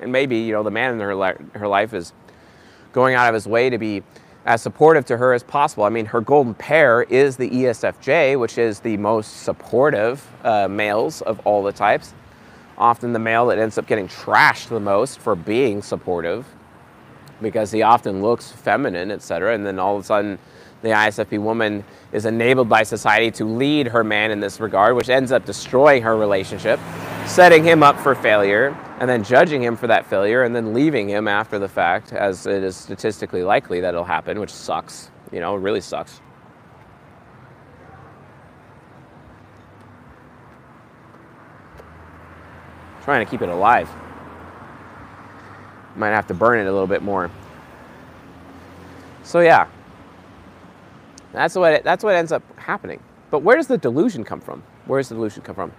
And 0.00 0.12
maybe 0.12 0.38
you 0.38 0.52
know 0.52 0.62
the 0.62 0.70
man 0.70 0.94
in 0.94 1.00
her, 1.00 1.14
li- 1.14 1.34
her 1.54 1.68
life 1.68 1.94
is 1.94 2.12
going 2.92 3.14
out 3.14 3.28
of 3.28 3.34
his 3.34 3.46
way 3.46 3.70
to 3.70 3.78
be 3.78 4.02
as 4.44 4.62
supportive 4.62 5.04
to 5.06 5.16
her 5.16 5.34
as 5.34 5.42
possible. 5.42 5.84
I 5.84 5.90
mean, 5.90 6.06
her 6.06 6.20
golden 6.20 6.54
pair 6.54 7.02
is 7.02 7.36
the 7.36 7.50
ESFJ, 7.50 8.38
which 8.40 8.56
is 8.56 8.80
the 8.80 8.96
most 8.96 9.42
supportive 9.42 10.26
uh, 10.42 10.68
males 10.68 11.20
of 11.22 11.38
all 11.46 11.62
the 11.62 11.72
types. 11.72 12.14
Often 12.78 13.12
the 13.12 13.18
male 13.18 13.46
that 13.46 13.58
ends 13.58 13.76
up 13.76 13.86
getting 13.86 14.08
trashed 14.08 14.68
the 14.68 14.80
most 14.80 15.18
for 15.18 15.34
being 15.34 15.82
supportive 15.82 16.46
because 17.42 17.70
he 17.70 17.82
often 17.82 18.22
looks 18.22 18.50
feminine, 18.50 19.10
etc. 19.10 19.54
And 19.54 19.66
then 19.66 19.78
all 19.78 19.96
of 19.96 20.02
a 20.02 20.06
sudden, 20.06 20.38
the 20.82 20.88
ISFP 20.88 21.40
woman 21.40 21.84
is 22.12 22.24
enabled 22.24 22.68
by 22.68 22.84
society 22.84 23.30
to 23.32 23.44
lead 23.44 23.88
her 23.88 24.04
man 24.04 24.30
in 24.30 24.40
this 24.40 24.60
regard, 24.60 24.96
which 24.96 25.08
ends 25.08 25.32
up 25.32 25.44
destroying 25.44 26.02
her 26.02 26.16
relationship, 26.16 26.78
setting 27.26 27.64
him 27.64 27.82
up 27.82 27.98
for 27.98 28.14
failure, 28.14 28.76
and 29.00 29.08
then 29.08 29.22
judging 29.22 29.62
him 29.62 29.76
for 29.76 29.86
that 29.86 30.06
failure, 30.06 30.42
and 30.42 30.54
then 30.54 30.74
leaving 30.74 31.08
him 31.08 31.28
after 31.28 31.58
the 31.58 31.68
fact, 31.68 32.12
as 32.12 32.46
it 32.46 32.62
is 32.64 32.76
statistically 32.76 33.42
likely 33.42 33.80
that 33.80 33.90
it'll 33.90 34.04
happen, 34.04 34.40
which 34.40 34.52
sucks. 34.52 35.10
You 35.30 35.40
know, 35.40 35.54
really 35.54 35.80
sucks. 35.80 36.20
Trying 43.02 43.24
to 43.24 43.30
keep 43.30 43.40
it 43.42 43.48
alive. 43.48 43.88
Might 45.96 46.10
have 46.10 46.26
to 46.28 46.34
burn 46.34 46.58
it 46.58 46.68
a 46.68 46.72
little 46.72 46.86
bit 46.86 47.02
more. 47.02 47.30
So, 49.22 49.40
yeah, 49.40 49.68
that's 51.32 51.54
what, 51.54 51.72
it, 51.72 51.84
that's 51.84 52.02
what 52.02 52.14
ends 52.14 52.32
up 52.32 52.42
happening. 52.58 53.02
But 53.30 53.40
where 53.40 53.56
does 53.56 53.66
the 53.66 53.78
delusion 53.78 54.24
come 54.24 54.40
from? 54.40 54.62
Where 54.86 54.98
does 55.00 55.08
the 55.08 55.14
delusion 55.14 55.42
come 55.42 55.54
from? 55.54 55.72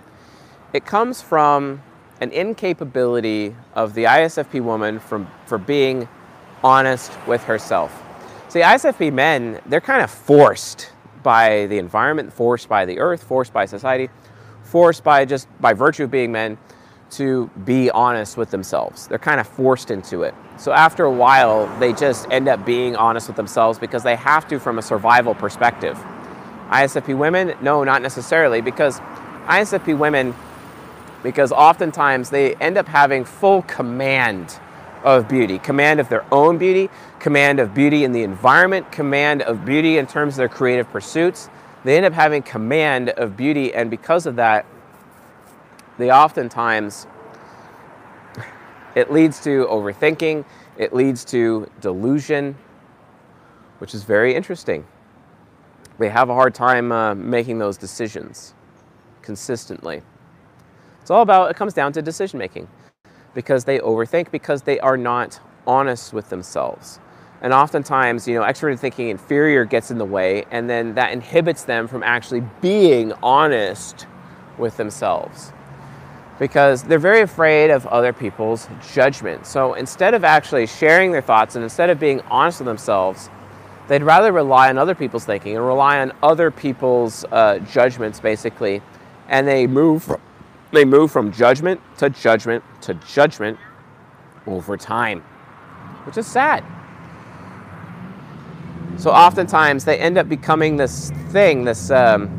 It 0.72 0.86
comes 0.86 1.22
from 1.22 1.82
an 2.22 2.32
incapability 2.32 3.56
of 3.76 3.94
the 3.94 4.06
ISFP 4.06 4.62
woman 4.62 5.00
from, 5.00 5.28
for 5.46 5.58
being 5.58 6.08
honest 6.64 7.12
with 7.28 7.44
herself. 7.44 8.04
See, 8.50 8.62
ISFP 8.62 9.14
men, 9.14 9.62
they're 9.66 9.82
kind 9.82 10.02
of 10.02 10.10
forced 10.10 10.92
by 11.24 11.68
the 11.68 11.78
environment, 11.78 12.34
forced 12.34 12.68
by 12.68 12.86
the 12.86 13.00
earth, 13.00 13.24
forced 13.24 13.54
by 13.54 13.66
society, 13.66 14.10
forced 14.64 15.04
by 15.04 15.26
just 15.26 15.48
by 15.62 15.74
virtue 15.74 16.06
of 16.06 16.12
being 16.12 16.32
men 16.32 16.58
to 17.12 17.48
be 17.66 17.90
honest 17.92 18.38
with 18.38 18.52
themselves. 18.52 19.08
They're 19.08 19.18
kind 19.18 19.40
of 19.40 19.48
forced 19.48 19.92
into 19.92 20.24
it. 20.24 20.36
So 20.58 20.72
after 20.72 21.06
a 21.06 21.12
while, 21.12 21.68
they 21.80 21.94
just 21.94 22.28
end 22.30 22.48
up 22.48 22.66
being 22.66 22.96
honest 22.96 23.28
with 23.28 23.36
themselves 23.36 23.80
because 23.80 24.04
they 24.04 24.16
have 24.16 24.48
to 24.50 24.60
from 24.60 24.78
a 24.78 24.82
survival 24.82 25.34
perspective. 25.34 25.98
ISFP 26.70 27.18
women, 27.18 27.56
no, 27.62 27.84
not 27.84 28.02
necessarily, 28.02 28.62
because 28.62 29.00
ISFP 29.48 29.98
women, 29.98 30.36
because 31.24 31.52
oftentimes 31.52 32.30
they 32.30 32.56
end 32.56 32.78
up 32.78 32.88
having 32.88 33.26
full 33.26 33.62
command 33.64 34.60
of 35.04 35.28
beauty 35.28 35.58
command 35.60 36.00
of 36.00 36.10
their 36.10 36.26
own 36.34 36.58
beauty, 36.58 36.90
command 37.20 37.60
of 37.60 37.74
beauty 37.74 38.04
in 38.04 38.12
the 38.12 38.24
environment, 38.24 38.92
command 38.92 39.42
of 39.42 39.66
beauty 39.66 39.98
in 39.98 40.06
terms 40.06 40.34
of 40.34 40.38
their 40.38 40.50
creative 40.50 40.90
pursuits. 40.90 41.50
They 41.84 41.96
end 41.96 42.06
up 42.06 42.14
having 42.14 42.42
command 42.42 43.10
of 43.12 43.38
beauty, 43.38 43.74
and 43.74 43.90
because 43.90 44.26
of 44.26 44.36
that, 44.36 44.66
they 45.98 46.12
oftentimes 46.12 47.08
it 48.96 49.12
leads 49.12 49.42
to 49.44 49.66
overthinking, 49.68 50.44
it 50.78 50.94
leads 50.94 51.24
to 51.26 51.70
delusion, 51.80 52.58
which 53.80 53.94
is 53.94 54.04
very 54.04 54.36
interesting. 54.36 54.86
They 55.98 56.10
have 56.10 56.30
a 56.30 56.34
hard 56.34 56.54
time 56.54 56.92
uh, 56.92 57.16
making 57.16 57.60
those 57.60 57.78
decisions 57.78 58.54
consistently. 59.22 60.02
It's 61.10 61.12
all 61.12 61.24
about, 61.24 61.50
it 61.50 61.56
comes 61.56 61.74
down 61.74 61.92
to 61.94 62.04
decision 62.04 62.38
making 62.38 62.68
because 63.34 63.66
they 63.66 63.80
overthink, 63.80 64.30
because 64.30 64.62
they 64.62 64.80
are 64.80 64.96
not 64.96 65.40
honest 65.66 66.14
with 66.14 66.30
themselves. 66.30 67.00
And 67.42 67.52
oftentimes, 67.52 68.28
you 68.28 68.36
know, 68.36 68.44
extroverted 68.44 68.78
thinking 68.78 69.10
inferior 69.10 69.66
gets 69.66 69.90
in 69.90 69.98
the 69.98 70.06
way, 70.06 70.46
and 70.52 70.70
then 70.70 70.94
that 70.94 71.12
inhibits 71.12 71.64
them 71.64 71.88
from 71.88 72.04
actually 72.04 72.44
being 72.62 73.12
honest 73.24 74.06
with 74.60 74.78
themselves. 74.78 75.52
because 76.40 76.84
they're 76.84 76.98
very 76.98 77.22
afraid 77.22 77.70
of 77.70 77.86
other 77.88 78.14
people's 78.14 78.68
judgment. 78.94 79.46
So 79.46 79.74
instead 79.74 80.14
of 80.14 80.24
actually 80.24 80.66
sharing 80.66 81.12
their 81.12 81.22
thoughts 81.22 81.56
and 81.56 81.64
instead 81.64 81.90
of 81.90 82.00
being 82.00 82.22
honest 82.32 82.60
with 82.62 82.68
themselves, 82.68 83.30
they'd 83.90 84.04
rather 84.04 84.32
rely 84.32 84.70
on 84.70 84.78
other 84.78 84.96
people's 84.96 85.26
thinking 85.26 85.58
and 85.58 85.66
rely 85.66 86.00
on 86.00 86.14
other 86.24 86.50
people's 86.50 87.26
uh, 87.26 87.60
judgments, 87.60 88.20
basically. 88.22 88.82
And 89.28 89.48
they 89.48 89.68
move, 89.68 90.16
they 90.72 90.86
move 90.86 91.12
from 91.12 91.32
judgment 91.32 91.82
to 91.98 92.10
judgment 92.10 92.64
to 92.82 92.94
judgment 92.94 93.58
over 94.48 94.78
time, 94.78 95.22
which 96.06 96.18
is 96.18 96.28
sad. 96.28 96.64
So 98.98 99.12
oftentimes 99.12 99.86
they 99.86 99.98
end 99.98 100.18
up 100.18 100.28
becoming 100.28 100.76
this 100.76 101.12
thing, 101.30 101.64
this 101.64 101.90
um, 101.90 102.30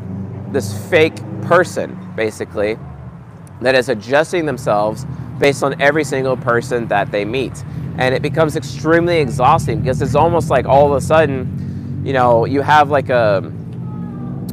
this 0.51 0.77
fake 0.89 1.15
person, 1.43 1.97
basically, 2.15 2.77
that 3.61 3.75
is 3.75 3.89
adjusting 3.89 4.45
themselves 4.45 5.05
based 5.39 5.63
on 5.63 5.79
every 5.81 6.03
single 6.03 6.37
person 6.37 6.87
that 6.87 7.11
they 7.11 7.25
meet. 7.25 7.63
And 7.97 8.13
it 8.13 8.21
becomes 8.21 8.55
extremely 8.55 9.17
exhausting 9.17 9.81
because 9.81 10.01
it's 10.01 10.15
almost 10.15 10.49
like 10.49 10.65
all 10.65 10.91
of 10.91 10.93
a 10.93 11.01
sudden, 11.01 12.01
you 12.05 12.13
know, 12.13 12.45
you 12.45 12.61
have 12.61 12.89
like 12.89 13.09
a 13.09 13.37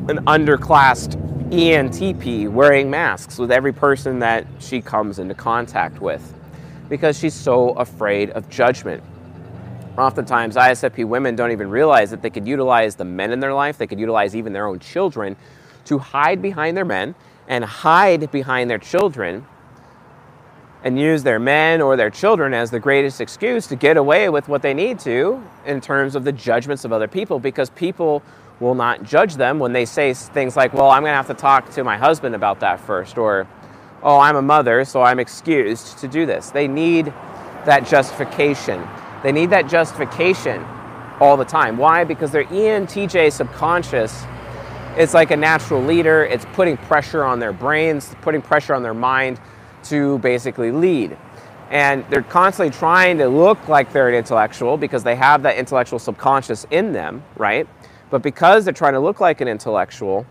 an 0.08 0.24
underclassed 0.24 1.27
ENTP 1.50 2.46
wearing 2.50 2.90
masks 2.90 3.38
with 3.38 3.50
every 3.50 3.72
person 3.72 4.18
that 4.18 4.46
she 4.58 4.82
comes 4.82 5.18
into 5.18 5.34
contact 5.34 5.98
with 5.98 6.34
because 6.90 7.18
she's 7.18 7.32
so 7.32 7.70
afraid 7.70 8.28
of 8.30 8.50
judgment. 8.50 9.02
Oftentimes, 9.96 10.56
ISFP 10.56 11.06
women 11.06 11.36
don't 11.36 11.50
even 11.50 11.70
realize 11.70 12.10
that 12.10 12.20
they 12.20 12.28
could 12.28 12.46
utilize 12.46 12.96
the 12.96 13.04
men 13.06 13.32
in 13.32 13.40
their 13.40 13.54
life, 13.54 13.78
they 13.78 13.86
could 13.86 13.98
utilize 13.98 14.36
even 14.36 14.52
their 14.52 14.66
own 14.66 14.78
children 14.78 15.36
to 15.86 15.98
hide 15.98 16.42
behind 16.42 16.76
their 16.76 16.84
men 16.84 17.14
and 17.48 17.64
hide 17.64 18.30
behind 18.30 18.68
their 18.68 18.78
children 18.78 19.46
and 20.84 21.00
use 21.00 21.22
their 21.22 21.38
men 21.38 21.80
or 21.80 21.96
their 21.96 22.10
children 22.10 22.52
as 22.52 22.70
the 22.70 22.78
greatest 22.78 23.22
excuse 23.22 23.66
to 23.66 23.74
get 23.74 23.96
away 23.96 24.28
with 24.28 24.48
what 24.48 24.60
they 24.60 24.74
need 24.74 24.98
to 24.98 25.42
in 25.64 25.80
terms 25.80 26.14
of 26.14 26.24
the 26.24 26.32
judgments 26.32 26.84
of 26.84 26.92
other 26.92 27.08
people 27.08 27.40
because 27.40 27.70
people 27.70 28.22
will 28.60 28.74
not 28.74 29.02
judge 29.02 29.36
them 29.36 29.58
when 29.58 29.72
they 29.72 29.84
say 29.84 30.12
things 30.14 30.56
like, 30.56 30.72
Well, 30.72 30.90
I'm 30.90 31.02
going 31.02 31.12
to 31.12 31.16
have 31.16 31.28
to 31.28 31.34
talk 31.34 31.70
to 31.70 31.84
my 31.84 31.96
husband 31.96 32.34
about 32.34 32.60
that 32.60 32.80
first, 32.80 33.18
or 33.18 33.46
Oh, 34.02 34.18
I'm 34.18 34.36
a 34.36 34.42
mother, 34.42 34.84
so 34.84 35.02
I'm 35.02 35.18
excused 35.18 35.98
to 35.98 36.08
do 36.08 36.24
this. 36.24 36.50
They 36.50 36.68
need 36.68 37.06
that 37.66 37.86
justification. 37.86 38.86
They 39.24 39.32
need 39.32 39.50
that 39.50 39.68
justification 39.68 40.64
all 41.20 41.36
the 41.36 41.44
time. 41.44 41.76
Why? 41.76 42.04
Because 42.04 42.30
their 42.30 42.44
ENTJ 42.44 43.32
subconscious 43.32 44.24
it's 44.98 45.14
like 45.14 45.30
a 45.30 45.36
natural 45.36 45.80
leader. 45.80 46.24
It's 46.24 46.44
putting 46.54 46.76
pressure 46.76 47.22
on 47.22 47.38
their 47.38 47.52
brains, 47.52 48.16
putting 48.20 48.42
pressure 48.42 48.74
on 48.74 48.82
their 48.82 48.94
mind 48.94 49.40
to 49.84 50.18
basically 50.18 50.72
lead. 50.72 51.16
And 51.70 52.04
they're 52.10 52.22
constantly 52.22 52.76
trying 52.76 53.18
to 53.18 53.28
look 53.28 53.68
like 53.68 53.92
they're 53.92 54.08
an 54.08 54.16
intellectual 54.16 54.76
because 54.76 55.04
they 55.04 55.14
have 55.14 55.44
that 55.44 55.56
intellectual 55.56 56.00
subconscious 56.00 56.66
in 56.72 56.92
them, 56.92 57.22
right? 57.36 57.68
But 58.10 58.22
because 58.22 58.64
they're 58.64 58.74
trying 58.74 58.94
to 58.94 59.00
look 59.00 59.20
like 59.20 59.40
an 59.40 59.48
intellectual, 59.48 60.26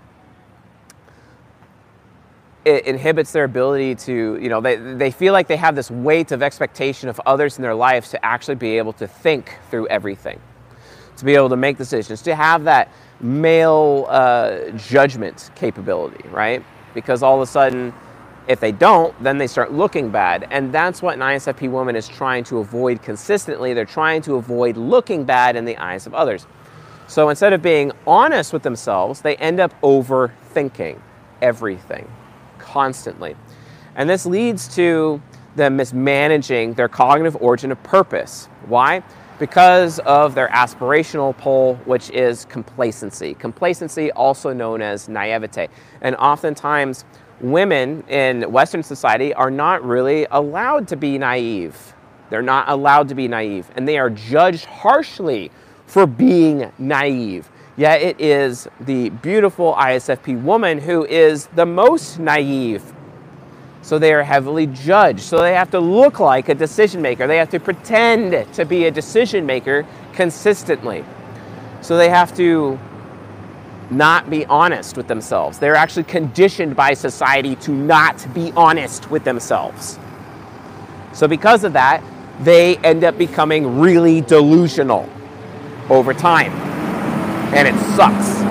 it 2.65 2.85
inhibits 2.85 3.31
their 3.31 3.45
ability 3.45 3.95
to, 3.95 4.37
you 4.41 4.49
know, 4.49 4.59
they, 4.59 4.75
they 4.75 5.11
feel 5.11 5.31
like 5.31 5.47
they 5.47 5.55
have 5.55 5.75
this 5.75 5.89
weight 5.89 6.31
of 6.33 6.43
expectation 6.43 7.07
of 7.07 7.19
others 7.25 7.57
in 7.57 7.61
their 7.61 7.75
lives 7.75 8.09
to 8.09 8.25
actually 8.25 8.55
be 8.55 8.77
able 8.77 8.93
to 8.93 9.07
think 9.07 9.57
through 9.69 9.87
everything, 9.87 10.39
to 11.15 11.23
be 11.23 11.33
able 11.33 11.49
to 11.49 11.55
make 11.55 11.77
decisions, 11.77 12.21
to 12.23 12.35
have 12.35 12.65
that 12.65 12.91
male 13.21 14.05
uh, 14.09 14.69
judgment 14.71 15.49
capability, 15.55 16.27
right? 16.29 16.63
Because 16.93 17.23
all 17.23 17.35
of 17.35 17.41
a 17.41 17.49
sudden, 17.49 17.93
if 18.47 18.59
they 18.59 18.71
don't, 18.71 19.17
then 19.23 19.37
they 19.37 19.47
start 19.47 19.71
looking 19.71 20.09
bad. 20.09 20.47
And 20.51 20.73
that's 20.73 21.01
what 21.01 21.13
an 21.15 21.21
ISFP 21.21 21.69
woman 21.69 21.95
is 21.95 22.07
trying 22.07 22.43
to 22.45 22.57
avoid 22.57 23.01
consistently. 23.01 23.73
They're 23.73 23.85
trying 23.85 24.21
to 24.23 24.35
avoid 24.35 24.75
looking 24.75 25.23
bad 25.23 25.55
in 25.55 25.63
the 25.63 25.77
eyes 25.77 26.05
of 26.05 26.13
others. 26.13 26.47
So 27.07 27.29
instead 27.29 27.53
of 27.53 27.61
being 27.61 27.91
honest 28.05 28.53
with 28.53 28.63
themselves, 28.63 29.21
they 29.21 29.35
end 29.37 29.59
up 29.59 29.73
overthinking 29.81 30.99
everything 31.41 32.09
constantly. 32.59 33.35
And 33.95 34.09
this 34.09 34.25
leads 34.25 34.73
to 34.75 35.21
them 35.55 35.75
mismanaging 35.75 36.73
their 36.73 36.87
cognitive 36.87 37.35
origin 37.41 37.71
of 37.71 37.81
purpose. 37.83 38.47
Why? 38.67 39.03
because 39.39 39.99
of 39.99 40.35
their 40.35 40.47
aspirational 40.49 41.37
pole, 41.37 41.75
which 41.85 42.09
is 42.09 42.45
complacency. 42.45 43.33
Complacency, 43.35 44.11
also 44.11 44.53
known 44.53 44.81
as 44.81 45.07
naivete. 45.07 45.67
And 46.01 46.15
oftentimes, 46.15 47.05
women 47.39 48.03
in 48.07 48.51
Western 48.51 48.83
society 48.83 49.33
are 49.33 49.51
not 49.51 49.83
really 49.83 50.25
allowed 50.31 50.87
to 50.89 50.95
be 50.95 51.17
naive. 51.17 51.93
They're 52.29 52.41
not 52.41 52.67
allowed 52.67 53.09
to 53.09 53.15
be 53.15 53.27
naive, 53.27 53.69
and 53.75 53.87
they 53.87 53.97
are 53.97 54.09
judged 54.09 54.65
harshly 54.65 55.51
for 55.87 56.05
being 56.05 56.71
naive. 56.77 57.49
Yet 57.75 58.01
it 58.01 58.21
is 58.21 58.67
the 58.79 59.09
beautiful 59.09 59.73
ISFP 59.73 60.41
woman 60.41 60.77
who 60.77 61.05
is 61.05 61.47
the 61.47 61.65
most 61.65 62.19
naive 62.19 62.93
so 63.87 63.97
they 63.97 64.13
are 64.13 64.23
heavily 64.23 64.67
judged. 64.67 65.21
So 65.21 65.39
they 65.39 65.53
have 65.53 65.71
to 65.71 65.79
look 65.79 66.19
like 66.19 66.49
a 66.49 66.53
decision 66.53 67.01
maker. 67.01 67.25
They 67.25 67.37
have 67.37 67.49
to 67.51 67.59
pretend 67.59 68.53
to 68.53 68.65
be 68.65 68.85
a 68.85 68.91
decision 68.91 69.45
maker 69.45 69.85
consistently. 70.11 71.05
So 71.79 71.95
they 71.95 72.09
have 72.09 72.35
to 72.35 72.77
not 73.89 74.29
be 74.29 74.45
honest 74.47 74.97
with 74.97 75.07
themselves. 75.07 75.57
They're 75.57 75.75
actually 75.75 76.03
conditioned 76.03 76.75
by 76.75 76.95
society 76.95 77.55
to 77.55 77.71
not 77.71 78.27
be 78.33 78.51
honest 78.57 79.09
with 79.09 79.23
themselves. 79.23 79.97
So, 81.13 81.25
because 81.25 81.63
of 81.63 81.71
that, 81.71 82.03
they 82.41 82.75
end 82.79 83.05
up 83.05 83.17
becoming 83.17 83.79
really 83.79 84.19
delusional 84.19 85.09
over 85.89 86.13
time. 86.13 86.51
And 87.53 87.67
it 87.67 87.75
sucks. 87.95 88.41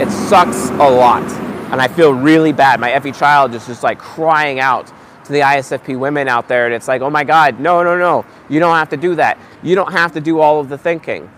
It 0.00 0.10
sucks 0.28 0.70
a 0.70 0.88
lot 0.88 1.48
and 1.70 1.82
I 1.82 1.88
feel 1.88 2.14
really 2.14 2.52
bad. 2.52 2.80
My 2.80 2.98
FE 2.98 3.12
child 3.12 3.54
is 3.54 3.66
just 3.66 3.82
like 3.82 3.98
crying 3.98 4.58
out 4.58 4.90
to 5.24 5.32
the 5.32 5.40
ISFP 5.40 5.98
women 5.98 6.26
out 6.26 6.48
there, 6.48 6.64
and 6.64 6.74
it's 6.74 6.88
like, 6.88 7.02
oh 7.02 7.10
my 7.10 7.24
God, 7.24 7.60
no, 7.60 7.82
no, 7.82 7.98
no, 7.98 8.24
you 8.48 8.58
don't 8.58 8.74
have 8.74 8.88
to 8.90 8.96
do 8.96 9.14
that. 9.16 9.38
You 9.62 9.74
don't 9.74 9.92
have 9.92 10.12
to 10.12 10.20
do 10.20 10.40
all 10.40 10.60
of 10.60 10.70
the 10.70 10.78
thinking. 10.78 11.30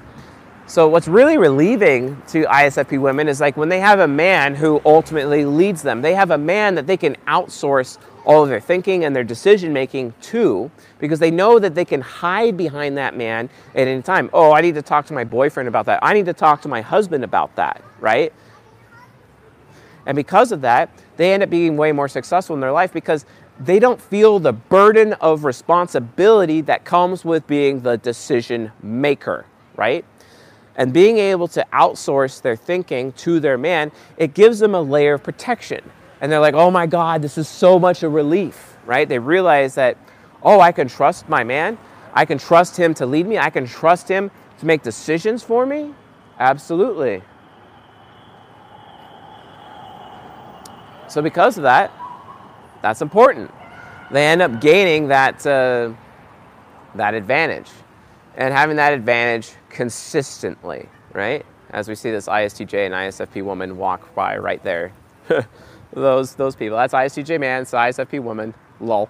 So, 0.66 0.86
what's 0.86 1.08
really 1.08 1.36
relieving 1.36 2.22
to 2.28 2.44
ISFP 2.44 3.00
women 3.00 3.26
is 3.26 3.40
like 3.40 3.56
when 3.56 3.68
they 3.68 3.80
have 3.80 3.98
a 3.98 4.06
man 4.06 4.54
who 4.54 4.80
ultimately 4.84 5.44
leads 5.44 5.82
them, 5.82 6.00
they 6.00 6.14
have 6.14 6.30
a 6.30 6.38
man 6.38 6.76
that 6.76 6.86
they 6.86 6.96
can 6.96 7.16
outsource 7.26 7.98
all 8.24 8.42
of 8.42 8.48
their 8.48 8.60
thinking 8.60 9.04
and 9.04 9.14
their 9.14 9.24
decision 9.24 9.72
making 9.72 10.14
to 10.20 10.70
because 10.98 11.18
they 11.18 11.30
know 11.30 11.58
that 11.58 11.74
they 11.74 11.84
can 11.84 12.00
hide 12.00 12.56
behind 12.56 12.96
that 12.98 13.16
man 13.16 13.48
at 13.74 13.88
any 13.88 14.02
time. 14.02 14.30
Oh, 14.32 14.52
I 14.52 14.60
need 14.60 14.74
to 14.74 14.82
talk 14.82 15.06
to 15.06 15.12
my 15.12 15.24
boyfriend 15.24 15.68
about 15.68 15.86
that. 15.86 16.00
I 16.02 16.12
need 16.12 16.26
to 16.26 16.32
talk 16.32 16.62
to 16.62 16.68
my 16.68 16.80
husband 16.80 17.24
about 17.24 17.56
that, 17.56 17.82
right? 17.98 18.32
And 20.06 20.16
because 20.16 20.52
of 20.52 20.62
that, 20.62 20.90
they 21.16 21.32
end 21.32 21.42
up 21.42 21.50
being 21.50 21.76
way 21.76 21.92
more 21.92 22.08
successful 22.08 22.54
in 22.54 22.60
their 22.60 22.72
life 22.72 22.92
because 22.92 23.26
they 23.58 23.78
don't 23.78 24.00
feel 24.00 24.38
the 24.38 24.52
burden 24.52 25.12
of 25.14 25.44
responsibility 25.44 26.62
that 26.62 26.84
comes 26.84 27.24
with 27.24 27.46
being 27.46 27.80
the 27.80 27.98
decision 27.98 28.72
maker, 28.82 29.44
right? 29.76 30.04
And 30.76 30.92
being 30.94 31.18
able 31.18 31.46
to 31.48 31.66
outsource 31.72 32.40
their 32.40 32.56
thinking 32.56 33.12
to 33.12 33.38
their 33.38 33.58
man, 33.58 33.92
it 34.16 34.32
gives 34.32 34.60
them 34.60 34.74
a 34.74 34.80
layer 34.80 35.14
of 35.14 35.22
protection. 35.22 35.82
And 36.20 36.30
they're 36.30 36.40
like, 36.40 36.54
oh 36.54 36.70
my 36.70 36.86
God, 36.86 37.22
this 37.22 37.38
is 37.38 37.48
so 37.48 37.78
much 37.78 38.02
a 38.02 38.08
relief, 38.08 38.76
right? 38.84 39.08
They 39.08 39.18
realize 39.18 39.74
that, 39.76 39.96
oh, 40.42 40.60
I 40.60 40.72
can 40.72 40.88
trust 40.88 41.28
my 41.28 41.44
man. 41.44 41.78
I 42.12 42.24
can 42.24 42.38
trust 42.38 42.76
him 42.76 42.92
to 42.94 43.06
lead 43.06 43.26
me. 43.26 43.38
I 43.38 43.50
can 43.50 43.66
trust 43.66 44.08
him 44.08 44.30
to 44.58 44.66
make 44.66 44.82
decisions 44.82 45.42
for 45.42 45.64
me. 45.64 45.94
Absolutely. 46.38 47.22
So 51.08 51.22
because 51.22 51.56
of 51.56 51.64
that, 51.64 51.92
that's 52.82 53.02
important. 53.02 53.50
They 54.10 54.26
end 54.26 54.42
up 54.42 54.60
gaining 54.60 55.08
that 55.08 55.46
uh, 55.46 55.92
that 56.94 57.14
advantage, 57.14 57.70
and 58.36 58.52
having 58.52 58.76
that 58.76 58.92
advantage 58.92 59.52
consistently, 59.68 60.88
right? 61.12 61.44
As 61.70 61.88
we 61.88 61.94
see 61.94 62.10
this 62.10 62.26
ISTJ 62.26 62.86
and 62.86 62.94
ISFP 62.94 63.44
woman 63.44 63.76
walk 63.76 64.14
by 64.14 64.36
right 64.38 64.62
there, 64.64 64.92
those 65.92 66.34
those 66.34 66.56
people. 66.56 66.76
That's 66.76 66.94
ISTJ 66.94 67.40
man, 67.40 67.62
it's 67.62 67.72
ISFP 67.72 68.20
woman. 68.22 68.54
Lol. 68.80 69.08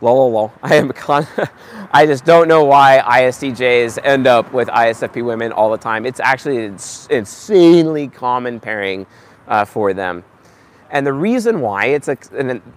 Lol, 0.00 0.16
lol, 0.16 0.32
lol. 0.32 0.52
I 0.62 0.76
am 0.76 0.90
con- 0.90 1.26
I 1.92 2.06
just 2.06 2.24
don't 2.24 2.48
know 2.48 2.64
why 2.64 3.02
ISTJs 3.04 4.00
end 4.04 4.26
up 4.26 4.52
with 4.52 4.68
ISFP 4.68 5.24
women 5.24 5.52
all 5.52 5.70
the 5.70 5.78
time. 5.78 6.06
It's 6.06 6.20
actually 6.20 6.66
an 6.66 6.78
insanely 7.10 8.08
common 8.08 8.60
pairing 8.60 9.06
uh, 9.46 9.64
for 9.64 9.94
them. 9.94 10.24
And 10.90 11.06
the 11.06 11.12
reason 11.12 11.60
why 11.60 11.86
it's 11.86 12.08
a, 12.08 12.18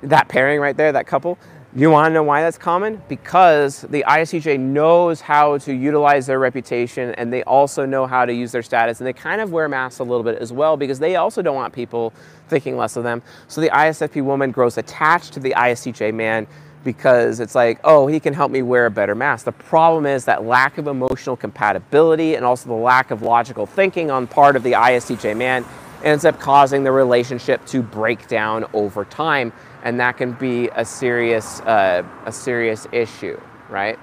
that 0.03 0.29
pairing 0.29 0.59
right 0.61 0.77
there, 0.77 0.91
that 0.93 1.07
couple, 1.07 1.37
You 1.77 1.89
want 1.91 2.07
to 2.07 2.13
know 2.13 2.23
why 2.23 2.41
that's 2.41 2.57
common? 2.57 3.01
Because 3.09 3.81
the 3.81 4.05
ISTJ 4.07 4.57
knows 4.57 5.19
how 5.19 5.57
to 5.57 5.73
utilize 5.73 6.25
their 6.25 6.39
reputation 6.39 7.13
and 7.15 7.33
they 7.33 7.43
also 7.43 7.85
know 7.85 8.07
how 8.07 8.25
to 8.25 8.33
use 8.33 8.53
their 8.53 8.63
status 8.63 9.01
and 9.01 9.07
they 9.07 9.11
kind 9.11 9.41
of 9.41 9.51
wear 9.51 9.67
masks 9.67 9.99
a 9.99 10.03
little 10.05 10.23
bit 10.23 10.37
as 10.37 10.53
well 10.53 10.77
because 10.77 10.99
they 10.99 11.17
also 11.17 11.41
don't 11.41 11.55
want 11.55 11.73
people 11.73 12.13
thinking 12.47 12.77
less 12.77 12.95
of 12.95 13.03
them. 13.03 13.21
So 13.49 13.59
the 13.59 13.67
ISFP 13.71 14.23
woman 14.23 14.51
grows 14.51 14.77
attached 14.77 15.33
to 15.33 15.41
the 15.41 15.53
ISTJ 15.57 16.13
man 16.13 16.47
because 16.85 17.41
it's 17.41 17.55
like, 17.55 17.81
oh, 17.83 18.07
he 18.07 18.21
can 18.21 18.33
help 18.33 18.53
me 18.53 18.61
wear 18.61 18.85
a 18.85 18.91
better 18.91 19.13
mask. 19.13 19.43
The 19.43 19.51
problem 19.51 20.05
is 20.05 20.23
that 20.25 20.45
lack 20.45 20.77
of 20.77 20.87
emotional 20.87 21.35
compatibility 21.35 22.35
and 22.35 22.45
also 22.45 22.69
the 22.69 22.75
lack 22.75 23.11
of 23.11 23.21
logical 23.21 23.65
thinking 23.65 24.09
on 24.09 24.27
part 24.27 24.55
of 24.55 24.63
the 24.63 24.71
ISTJ 24.71 25.35
man 25.35 25.65
ends 26.05 26.23
up 26.23 26.39
causing 26.39 26.85
the 26.85 26.91
relationship 26.91 27.65
to 27.65 27.81
break 27.81 28.27
down 28.29 28.63
over 28.73 29.03
time, 29.03 29.51
and 29.85 29.99
that 29.99 30.17
can 30.17 30.31
be 30.33 30.67
a 30.75 30.83
serious, 30.83 31.61
uh, 31.61 32.03
a 32.25 32.31
serious 32.31 32.87
issue, 32.91 33.39
right? 33.69 33.99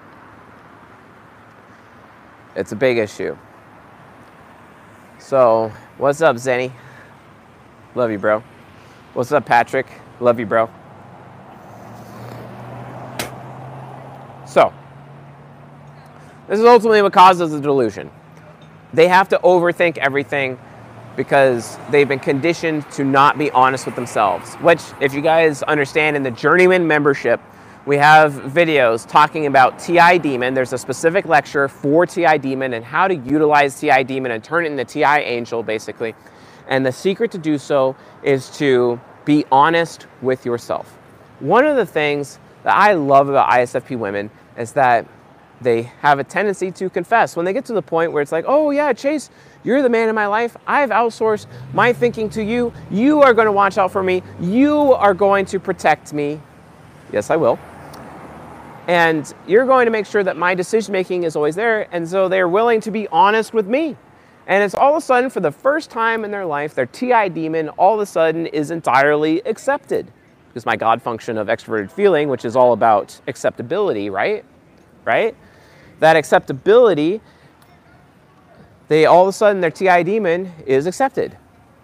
It's 2.55 2.71
a 2.71 2.77
big 2.77 2.99
issue. 2.99 3.37
So, 5.19 5.73
what's 5.99 6.23
up, 6.23 6.37
Zenny? 6.37 6.71
Love 7.97 8.13
you, 8.13 8.19
bro. 8.19 8.45
What's 9.13 9.33
up, 9.33 9.45
Patrick? 9.45 9.87
Love 10.21 10.39
you, 10.39 10.47
bro. 10.47 10.71
So, 14.47 14.73
this 16.47 16.61
is 16.61 16.65
ultimately 16.65 17.03
what 17.03 17.13
causes 17.13 17.51
the 17.51 17.61
delusion. 17.61 18.09
They 18.93 19.09
have 19.09 19.29
to 19.31 19.39
overthink 19.39 19.99
everything 19.99 20.61
because 21.17 21.79
they've 21.91 22.09
been 22.09 22.19
conditioned 22.19 22.91
to 22.93 23.05
not 23.05 23.39
be 23.39 23.51
honest 23.51 23.87
with 23.87 23.95
themselves. 23.95 24.55
Which, 24.57 24.81
if 25.01 25.15
you 25.15 25.21
guys 25.21 25.63
understand, 25.63 26.17
in 26.17 26.23
the 26.23 26.31
Journeyman 26.31 26.87
membership, 26.87 27.41
we 27.85 27.97
have 27.97 28.33
videos 28.33 29.09
talking 29.09 29.47
about 29.47 29.79
TI 29.79 30.19
Demon. 30.19 30.55
There's 30.55 30.73
a 30.73 30.79
specific 30.79 31.27
lecture 31.27 31.69
for 31.69 32.07
TI 32.07 32.39
Demon 32.39 32.75
and 32.75 32.85
how 32.85 33.09
to 33.09 33.15
utilize 33.15 33.81
TI 33.81 34.05
Demon 34.05 34.31
and 34.31 34.43
turn 34.43 34.65
it 34.65 34.71
into 34.71 34.85
TI 34.85 35.05
Angel, 35.05 35.63
basically. 35.63 36.15
And 36.69 36.87
the 36.87 36.93
secret 36.93 37.33
to 37.33 37.39
do 37.39 37.59
so 37.59 37.97
is 38.23 38.57
to 38.59 39.01
be 39.25 39.45
honest 39.51 40.07
with 40.21 40.47
yourself. 40.47 40.97
One 41.41 41.67
of 41.67 41.77
the 41.77 41.87
things 41.87 42.39
that 42.63 42.77
I 42.77 42.93
love 42.93 43.29
about 43.29 43.51
ISFP 43.51 43.99
women 43.99 44.31
is 44.57 44.73
that 44.73 45.07
they 45.63 45.83
have 46.01 46.19
a 46.19 46.25
tendency 46.25 46.71
to 46.73 46.91
confess. 46.91 47.37
When 47.37 47.47
they 47.47 47.53
get 47.53 47.65
to 47.67 47.75
the 47.75 47.83
point 47.83 48.13
where 48.13 48.23
it's 48.23 48.33
like, 48.33 48.45
oh 48.49 48.71
yeah, 48.71 48.93
Chase, 48.93 49.31
you're 49.65 49.83
the 49.83 49.91
man 49.91 50.09
in 50.09 50.15
my 50.15 50.27
life. 50.27 50.57
I've 50.67 50.91
outsourced 50.91 51.47
my 51.75 51.93
thinking 51.93 52.31
to 52.31 52.45
you. 52.45 52.73
You 52.91 53.23
are 53.23 53.35
going 53.35 53.47
to 53.47 53.53
watch 53.53 53.79
out 53.79 53.93
for 53.93 54.03
me. 54.03 54.23
You 54.41 54.95
are 54.95 55.15
going 55.15 55.47
to 55.47 55.61
protect 55.61 56.13
me. 56.13 56.41
Yes, 57.13 57.31
I 57.31 57.37
will. 57.37 57.59
And 58.89 59.33
you're 59.47 59.67
going 59.67 59.87
to 59.87 59.93
make 59.93 60.07
sure 60.07 60.25
that 60.25 60.37
my 60.37 60.55
decision 60.55 60.93
making 60.93 61.25
is 61.25 61.37
always 61.37 61.55
there. 61.57 61.89
And 61.95 62.09
so 62.09 62.29
they're 62.29 62.49
willing 62.49 62.81
to 62.83 62.91
be 62.91 63.09
honest 63.09 63.55
with 63.55 63.67
me. 63.67 63.97
And 64.47 64.65
it's 64.65 64.75
all 64.75 64.93
of 64.97 65.03
a 65.03 65.07
sudden, 65.07 65.31
for 65.31 65.41
the 65.41 65.53
first 65.53 65.91
time 65.91 66.25
in 66.25 66.31
their 66.33 66.47
life, 66.47 66.75
their 66.75 66.87
TI 66.87 67.29
demon 67.31 67.69
all 67.71 67.95
of 67.95 68.01
a 68.01 68.07
sudden 68.07 68.47
is 68.47 68.71
entirely 68.73 69.41
accepted 69.47 70.13
Because 70.49 70.67
my 70.67 70.77
God 70.77 71.01
function 71.01 71.39
of 71.39 71.49
extroverted 71.49 71.91
feeling, 71.93 72.29
which 72.29 72.45
is 72.45 72.57
all 72.57 72.73
about 72.73 73.21
acceptability, 73.29 74.11
right? 74.11 74.45
Right? 75.05 75.37
That 76.03 76.17
acceptability, 76.17 77.21
they 78.89 79.07
all 79.07 79.23
of 79.23 79.29
a 79.29 79.33
sudden 79.33 79.61
their 79.61 79.71
TI 79.71 80.03
demon 80.03 80.53
is 80.67 80.87
accepted 80.87 81.37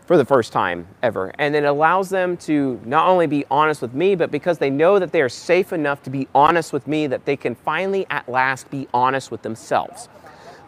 for 0.07 0.17
the 0.17 0.25
first 0.25 0.53
time 0.53 0.89
ever. 1.05 1.33
And 1.39 1.55
it 1.55 1.63
allows 1.63 2.09
them 2.09 2.37
to 2.39 2.81
not 2.85 3.09
only 3.09 3.29
be 3.29 3.45
honest 3.49 3.81
with 3.81 3.95
me, 3.95 4.17
but 4.17 4.33
because 4.33 4.59
they 4.59 4.71
know 4.71 4.99
that 4.99 5.13
they 5.13 5.23
are 5.23 5.29
safe 5.29 5.73
enough 5.73 6.03
to 6.03 6.11
be 6.11 6.27
honest 6.35 6.73
with 6.73 6.89
me, 6.89 7.07
that 7.07 7.27
they 7.27 7.37
can 7.37 7.55
finally 7.55 8.09
at 8.11 8.29
last 8.29 8.69
be 8.73 8.89
honest 8.93 9.31
with 9.31 9.43
themselves. 9.43 10.09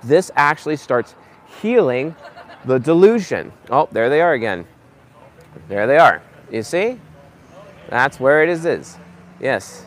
This 0.05 0.31
actually 0.37 0.77
starts 0.77 1.17
healing 1.61 2.15
the 2.67 2.79
delusion. 2.79 3.53
Oh, 3.69 3.89
there 3.91 4.09
they 4.09 4.21
are 4.21 4.35
again. 4.35 4.65
There 5.67 5.89
they 5.89 5.99
are. 5.99 6.23
You 6.53 6.63
see? 6.63 7.01
That's 7.89 8.21
where 8.21 8.45
it 8.45 8.49
is. 8.49 8.65
is. 8.65 8.97
Yes, 9.41 9.87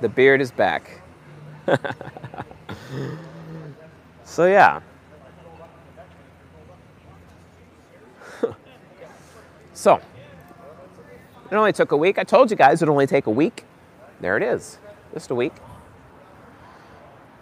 the 0.00 0.08
beard 0.08 0.40
is 0.40 0.52
back. 0.52 1.02
so 4.24 4.46
yeah. 4.46 4.80
so, 9.74 10.00
it 11.50 11.54
only 11.54 11.72
took 11.72 11.92
a 11.92 11.96
week. 11.96 12.18
I 12.18 12.24
told 12.24 12.50
you 12.50 12.56
guys 12.56 12.82
it'd 12.82 12.88
only 12.88 13.06
take 13.06 13.26
a 13.26 13.30
week. 13.30 13.64
There 14.20 14.36
it 14.36 14.42
is, 14.42 14.78
just 15.12 15.30
a 15.30 15.34
week. 15.34 15.52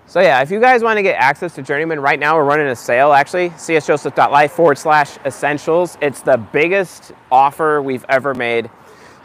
So 0.07 0.21
yeah, 0.21 0.41
if 0.41 0.51
you 0.51 0.59
guys 0.59 0.83
want 0.83 0.97
to 0.97 1.03
get 1.03 1.21
access 1.21 1.55
to 1.57 1.63
Journeyman, 1.63 2.01
right 2.01 2.19
now 2.19 2.35
we're 2.37 2.45
running 2.45 2.69
a 2.69 2.77
sale 2.77 3.13
actually, 3.13 3.51
csjoseph.life 3.51 4.53
forward 4.53 4.79
slash 4.79 5.19
essentials. 5.27 5.99
It's 6.01 6.23
the 6.23 6.39
biggest 6.39 7.13
offer 7.31 7.83
we've 7.83 8.07
ever 8.09 8.33
made. 8.33 8.71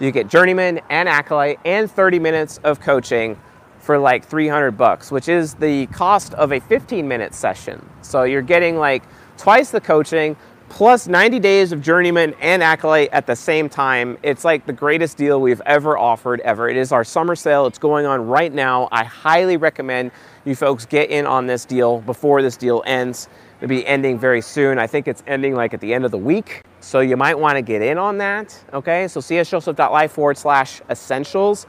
You 0.01 0.11
get 0.11 0.27
Journeyman 0.27 0.81
and 0.89 1.07
Acolyte 1.07 1.59
and 1.63 1.89
30 1.89 2.19
minutes 2.19 2.59
of 2.65 2.81
coaching 2.81 3.39
for 3.83 3.97
like 3.97 4.25
300 4.25 4.71
bucks, 4.71 5.11
which 5.11 5.27
is 5.27 5.55
the 5.55 5.85
cost 5.87 6.33
of 6.35 6.53
a 6.53 6.59
15 6.59 7.05
minute 7.05 7.33
session. 7.33 7.85
So 8.01 8.23
you're 8.23 8.41
getting 8.41 8.77
like 8.77 9.03
twice 9.37 9.71
the 9.71 9.81
coaching 9.81 10.37
plus 10.69 11.07
90 11.07 11.39
days 11.39 11.71
of 11.73 11.81
Journeyman 11.81 12.33
and 12.39 12.63
Acolyte 12.63 13.09
at 13.11 13.27
the 13.27 13.35
same 13.35 13.67
time. 13.67 14.17
It's 14.23 14.45
like 14.45 14.65
the 14.65 14.73
greatest 14.73 15.17
deal 15.17 15.41
we've 15.41 15.61
ever 15.65 15.97
offered 15.97 16.39
ever. 16.39 16.69
It 16.69 16.77
is 16.77 16.93
our 16.93 17.03
summer 17.03 17.35
sale. 17.35 17.67
It's 17.67 17.77
going 17.77 18.05
on 18.05 18.25
right 18.25 18.51
now. 18.51 18.87
I 18.91 19.03
highly 19.03 19.57
recommend 19.57 20.11
you 20.45 20.55
folks 20.55 20.85
get 20.85 21.11
in 21.11 21.27
on 21.27 21.45
this 21.45 21.65
deal 21.65 21.99
before 21.99 22.41
this 22.41 22.55
deal 22.55 22.83
ends. 22.85 23.27
It'll 23.57 23.69
be 23.69 23.85
ending 23.85 24.17
very 24.17 24.41
soon. 24.41 24.79
I 24.79 24.87
think 24.87 25.07
it's 25.07 25.23
ending 25.27 25.55
like 25.55 25.73
at 25.73 25.81
the 25.81 25.93
end 25.93 26.05
of 26.05 26.11
the 26.11 26.17
week. 26.17 26.63
So 26.79 27.01
you 27.01 27.17
might 27.17 27.37
want 27.37 27.57
to 27.57 27.61
get 27.61 27.81
in 27.81 27.97
on 27.97 28.17
that. 28.17 28.57
Okay, 28.73 29.07
so 29.09 29.19
csjoseph.life 29.19 30.11
forward 30.11 30.37
slash 30.37 30.81
essentials. 30.89 31.67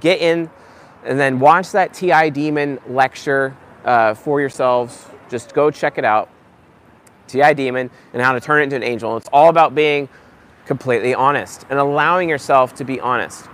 Get 0.00 0.20
in 0.20 0.50
and 1.04 1.18
then 1.18 1.40
watch 1.40 1.72
that 1.72 1.94
TI 1.94 2.30
Demon 2.30 2.78
lecture 2.88 3.56
uh, 3.84 4.14
for 4.14 4.40
yourselves. 4.40 5.06
Just 5.28 5.54
go 5.54 5.70
check 5.70 5.98
it 5.98 6.04
out. 6.04 6.28
TI 7.28 7.54
Demon 7.54 7.90
and 8.12 8.22
how 8.22 8.32
to 8.32 8.40
turn 8.40 8.60
it 8.60 8.64
into 8.64 8.76
an 8.76 8.82
angel. 8.82 9.16
It's 9.16 9.28
all 9.32 9.48
about 9.48 9.74
being 9.74 10.08
completely 10.66 11.14
honest 11.14 11.64
and 11.70 11.78
allowing 11.78 12.28
yourself 12.28 12.74
to 12.76 12.84
be 12.84 13.00
honest. 13.00 13.46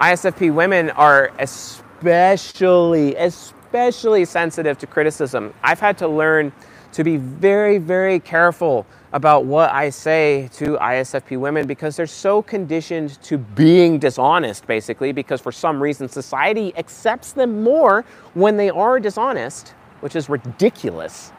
ISFP 0.00 0.54
women 0.54 0.90
are 0.90 1.30
especially, 1.38 3.14
especially 3.16 4.24
sensitive 4.24 4.78
to 4.78 4.86
criticism. 4.86 5.52
I've 5.62 5.80
had 5.80 5.98
to 5.98 6.08
learn 6.08 6.52
to 6.92 7.04
be 7.04 7.16
very, 7.16 7.78
very 7.78 8.18
careful 8.18 8.86
about 9.12 9.44
what 9.44 9.70
I 9.72 9.90
say 9.90 10.48
to 10.54 10.76
ISFP 10.76 11.38
women 11.38 11.66
because 11.66 11.96
they're 11.96 12.06
so 12.06 12.42
conditioned 12.42 13.20
to 13.22 13.38
being 13.38 13.98
dishonest, 13.98 14.66
basically, 14.66 15.12
because 15.12 15.40
for 15.40 15.52
some 15.52 15.82
reason 15.82 16.08
society 16.08 16.72
accepts 16.76 17.32
them 17.32 17.62
more 17.62 18.04
when 18.34 18.56
they 18.56 18.70
are 18.70 19.00
dishonest, 19.00 19.70
which 20.00 20.14
is 20.14 20.28
ridiculous. 20.28 21.32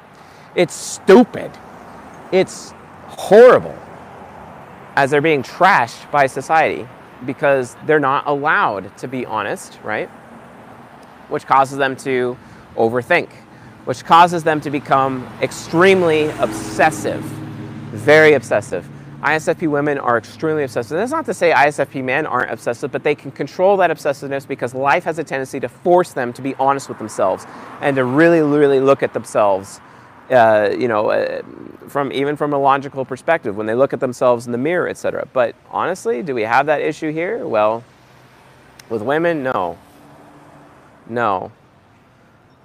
It's 0.55 0.73
stupid. 0.73 1.51
It's 2.31 2.73
horrible 3.07 3.77
as 4.95 5.11
they're 5.11 5.21
being 5.21 5.43
trashed 5.43 6.09
by 6.11 6.27
society 6.27 6.87
because 7.25 7.77
they're 7.85 7.99
not 7.99 8.27
allowed 8.27 8.95
to 8.97 9.07
be 9.07 9.25
honest, 9.25 9.79
right? 9.83 10.09
Which 11.29 11.45
causes 11.45 11.77
them 11.77 11.95
to 11.97 12.37
overthink 12.75 13.29
which 13.85 14.05
causes 14.05 14.43
them 14.43 14.61
to 14.61 14.69
become 14.69 15.27
extremely 15.41 16.29
obsessive, 16.39 17.21
very 17.91 18.33
obsessive. 18.33 18.87
ISFP 19.21 19.69
women 19.69 19.99
are 19.99 20.17
extremely 20.17 20.63
obsessive. 20.63 20.97
That's 20.97 21.11
not 21.11 21.25
to 21.25 21.33
say 21.33 21.51
ISFP 21.51 22.03
men 22.03 22.25
aren't 22.25 22.51
obsessive, 22.51 22.91
but 22.91 23.03
they 23.03 23.13
can 23.13 23.31
control 23.31 23.77
that 23.77 23.91
obsessiveness 23.91 24.47
because 24.47 24.73
life 24.73 25.03
has 25.03 25.19
a 25.19 25.23
tendency 25.23 25.59
to 25.59 25.69
force 25.69 26.13
them 26.13 26.33
to 26.33 26.41
be 26.41 26.55
honest 26.55 26.89
with 26.89 26.97
themselves 26.97 27.45
and 27.81 27.95
to 27.97 28.03
really, 28.03 28.41
really 28.41 28.79
look 28.79 29.03
at 29.03 29.13
themselves. 29.13 29.79
Uh, 30.31 30.73
you 30.77 30.87
know, 30.87 31.11
uh, 31.11 31.41
from 31.87 32.11
even 32.13 32.35
from 32.37 32.53
a 32.53 32.57
logical 32.57 33.03
perspective, 33.03 33.57
when 33.57 33.67
they 33.67 33.75
look 33.75 33.93
at 33.93 33.99
themselves 33.99 34.45
in 34.45 34.51
the 34.53 34.57
mirror, 34.57 34.87
etc. 34.87 35.27
But 35.33 35.55
honestly, 35.69 36.23
do 36.23 36.33
we 36.33 36.43
have 36.43 36.67
that 36.67 36.81
issue 36.81 37.11
here? 37.11 37.45
Well, 37.45 37.83
with 38.89 39.01
women, 39.01 39.43
no. 39.43 39.77
No. 41.07 41.51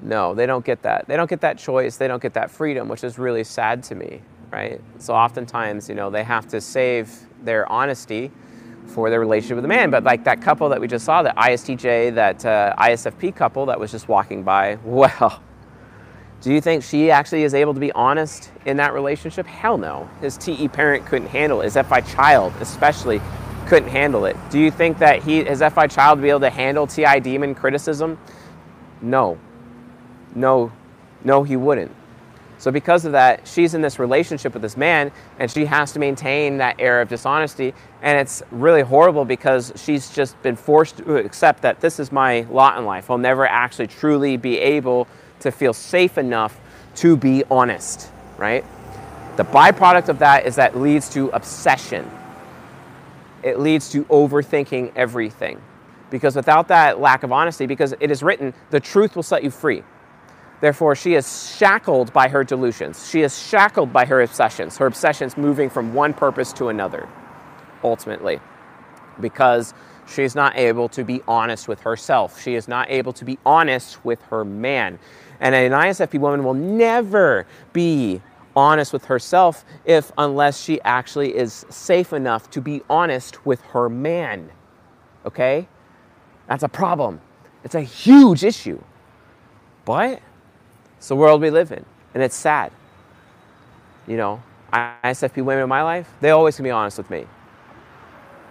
No, 0.03 0.35
they 0.35 0.47
don't 0.47 0.65
get 0.65 0.83
that. 0.83 1.07
They 1.07 1.17
don't 1.17 1.29
get 1.29 1.41
that 1.41 1.59
choice. 1.59 1.97
They 1.97 2.09
don't 2.09 2.23
get 2.23 2.35
that 2.35 2.51
freedom, 2.51 2.89
which 2.89 3.05
is 3.05 3.19
really 3.19 3.45
sad 3.45 3.83
to 3.85 3.95
me, 3.95 4.21
right? 4.53 4.81
So 4.99 5.15
oftentimes, 5.15 5.89
you 5.89 5.95
know, 5.95 6.11
they 6.11 6.25
have 6.25 6.47
to 6.49 6.61
save 6.61 7.13
their 7.43 7.71
honesty 7.71 8.31
for 8.87 9.11
their 9.11 9.21
relationship 9.21 9.57
with 9.57 9.65
a 9.65 9.69
man. 9.69 9.91
But 9.91 10.05
like 10.05 10.25
that 10.25 10.41
couple 10.41 10.69
that 10.69 10.81
we 10.81 10.87
just 10.87 11.05
saw, 11.05 11.23
that 11.23 11.37
ISTJ, 11.37 12.15
that 12.15 12.45
uh, 12.45 12.75
ISFP 12.79 13.35
couple 13.35 13.67
that 13.67 13.79
was 13.79 13.91
just 13.91 14.09
walking 14.09 14.43
by, 14.43 14.79
well, 14.85 15.43
do 16.43 16.53
you 16.53 16.61
think 16.61 16.83
she 16.85 17.11
actually 17.11 17.43
is 17.43 17.55
able 17.55 17.75
to 17.75 17.81
be 17.81 17.91
honest 17.93 18.53
in 18.67 18.77
that 18.77 18.93
relationship? 18.93 19.47
Hell 19.47 19.79
no. 19.79 20.09
His 20.21 20.37
TE 20.37 20.69
parent 20.69 21.07
couldn't 21.07 21.29
handle 21.29 21.63
it. 21.63 21.65
His 21.65 21.75
FI 21.75 22.03
child, 22.03 22.53
especially, 22.61 23.21
couldn't 23.67 23.89
handle 23.89 24.27
it. 24.27 24.37
Do 24.51 24.61
you 24.61 24.71
think 24.71 24.99
that 24.99 25.23
he, 25.23 25.43
his 25.43 25.61
FI 25.61 25.87
child, 25.89 26.19
would 26.19 26.23
be 26.23 26.29
able 26.29 26.41
to 26.41 26.51
handle 26.51 26.87
TI 26.87 27.21
demon 27.21 27.55
criticism? 27.55 28.19
No. 29.01 29.39
No, 30.37 30.71
no, 31.25 31.43
he 31.43 31.57
wouldn't. 31.57 31.91
So 32.59 32.71
because 32.71 33.05
of 33.05 33.13
that, 33.13 33.47
she's 33.47 33.75
in 33.75 33.83
this 33.83 33.99
relationship 33.99 34.55
with 34.55 34.63
this 34.63 34.77
man 34.77 35.13
and 35.39 35.51
she 35.51 35.67
has 35.67 35.93
to 35.93 35.99
maintain 35.99 36.59
that 36.59 36.77
air 36.79 37.01
of 37.01 37.09
dishonesty. 37.09 37.75
And 38.03 38.19
it's 38.19 38.43
really 38.51 38.83
horrible 38.83 39.25
because 39.25 39.73
she's 39.77 40.11
just 40.11 40.41
been 40.43 40.57
forced 40.57 40.99
to 40.99 41.17
accept 41.17 41.63
that 41.63 41.81
this 41.81 41.99
is 41.99 42.13
my 42.13 42.43
lot 42.51 42.79
in 42.79 42.85
life. 42.85 43.11
I'll 43.11 43.19
never 43.19 43.47
actually 43.47 43.89
truly 43.89 44.37
be 44.37 44.59
able 44.59 45.07
to 45.41 45.51
feel 45.51 45.73
safe 45.73 46.17
enough 46.17 46.59
to 46.97 47.17
be 47.17 47.45
honest, 47.51 48.11
right? 48.39 48.65
The 49.37 49.45
byproduct 49.45 50.09
of 50.09 50.19
that 50.21 50.47
is 50.47 50.57
that 50.57 50.79
leads 50.79 51.11
to 51.11 51.29
obsession. 51.31 52.11
It 53.43 53.61
leads 53.61 53.91
to 53.91 54.05
overthinking 54.05 54.93
everything. 54.97 55.61
Because 56.09 56.37
without 56.37 56.69
that 56.69 57.01
lack 57.01 57.23
of 57.23 57.33
honesty, 57.33 57.67
because 57.67 57.93
it 58.01 58.11
is 58.11 58.23
written, 58.23 58.55
the 58.71 58.81
truth 58.81 59.15
will 59.15 59.23
set 59.23 59.45
you 59.45 59.51
free. 59.51 59.83
Therefore, 60.61 60.95
she 60.95 61.15
is 61.15 61.57
shackled 61.57 62.13
by 62.13 62.29
her 62.29 62.43
delusions. 62.43 63.09
She 63.09 63.23
is 63.23 63.39
shackled 63.39 63.93
by 63.93 64.07
her 64.07 64.23
obsessions, 64.23 64.79
her 64.79 64.87
obsessions 64.87 65.37
moving 65.37 65.69
from 65.69 65.93
one 65.93 66.15
purpose 66.15 66.53
to 66.55 66.69
another, 66.69 67.09
ultimately, 67.85 68.41
because 69.21 69.75
she 70.07 70.23
is 70.23 70.35
not 70.35 70.57
able 70.57 70.89
to 70.91 71.05
be 71.05 71.21
honest 71.29 71.69
with 71.69 71.81
herself. 71.81 72.41
She 72.41 72.55
is 72.55 72.69
not 72.69 72.91
able 72.91 73.13
to 73.15 73.25
be 73.25 73.39
honest 73.45 74.05
with 74.05 74.23
her 74.23 74.45
man. 74.45 74.99
And 75.41 75.55
an 75.55 75.73
ISFP 75.73 76.19
woman 76.19 76.45
will 76.45 76.55
never 76.55 77.47
be 77.73 78.23
honest 78.55 78.93
with 78.93 79.05
herself 79.05 79.65
if 79.85 80.11
unless 80.17 80.63
she 80.63 80.81
actually 80.83 81.37
is 81.37 81.67
safe 81.69 82.13
enough 82.13 82.49
to 82.51 82.63
be 82.63 82.83
honest 82.89 83.45
with 83.45 83.61
her 83.61 83.89
man. 83.89 84.51
Okay? 85.27 85.69
That's 86.49 86.63
a 86.63 86.69
problem. 86.69 87.21
It's 87.65 87.75
a 87.75 87.83
huge 87.83 88.45
issue. 88.45 88.83
But 89.85 90.21
it's 91.07 91.11
the 91.11 91.15
world 91.15 91.41
we 91.41 91.51
live 91.51 91.71
in, 91.71 91.85
and 92.15 92.23
it's 92.25 92.35
sad. 92.35 92.73
You 94.09 94.17
know, 94.17 94.43
ISFP 94.73 95.37
women 95.37 95.63
in 95.63 95.69
my 95.69 95.85
life, 95.85 96.13
they 96.21 96.31
always 96.31 96.57
can 96.57 96.65
be 96.65 96.73
honest 96.73 96.99
with 96.99 97.09
me. 97.11 97.27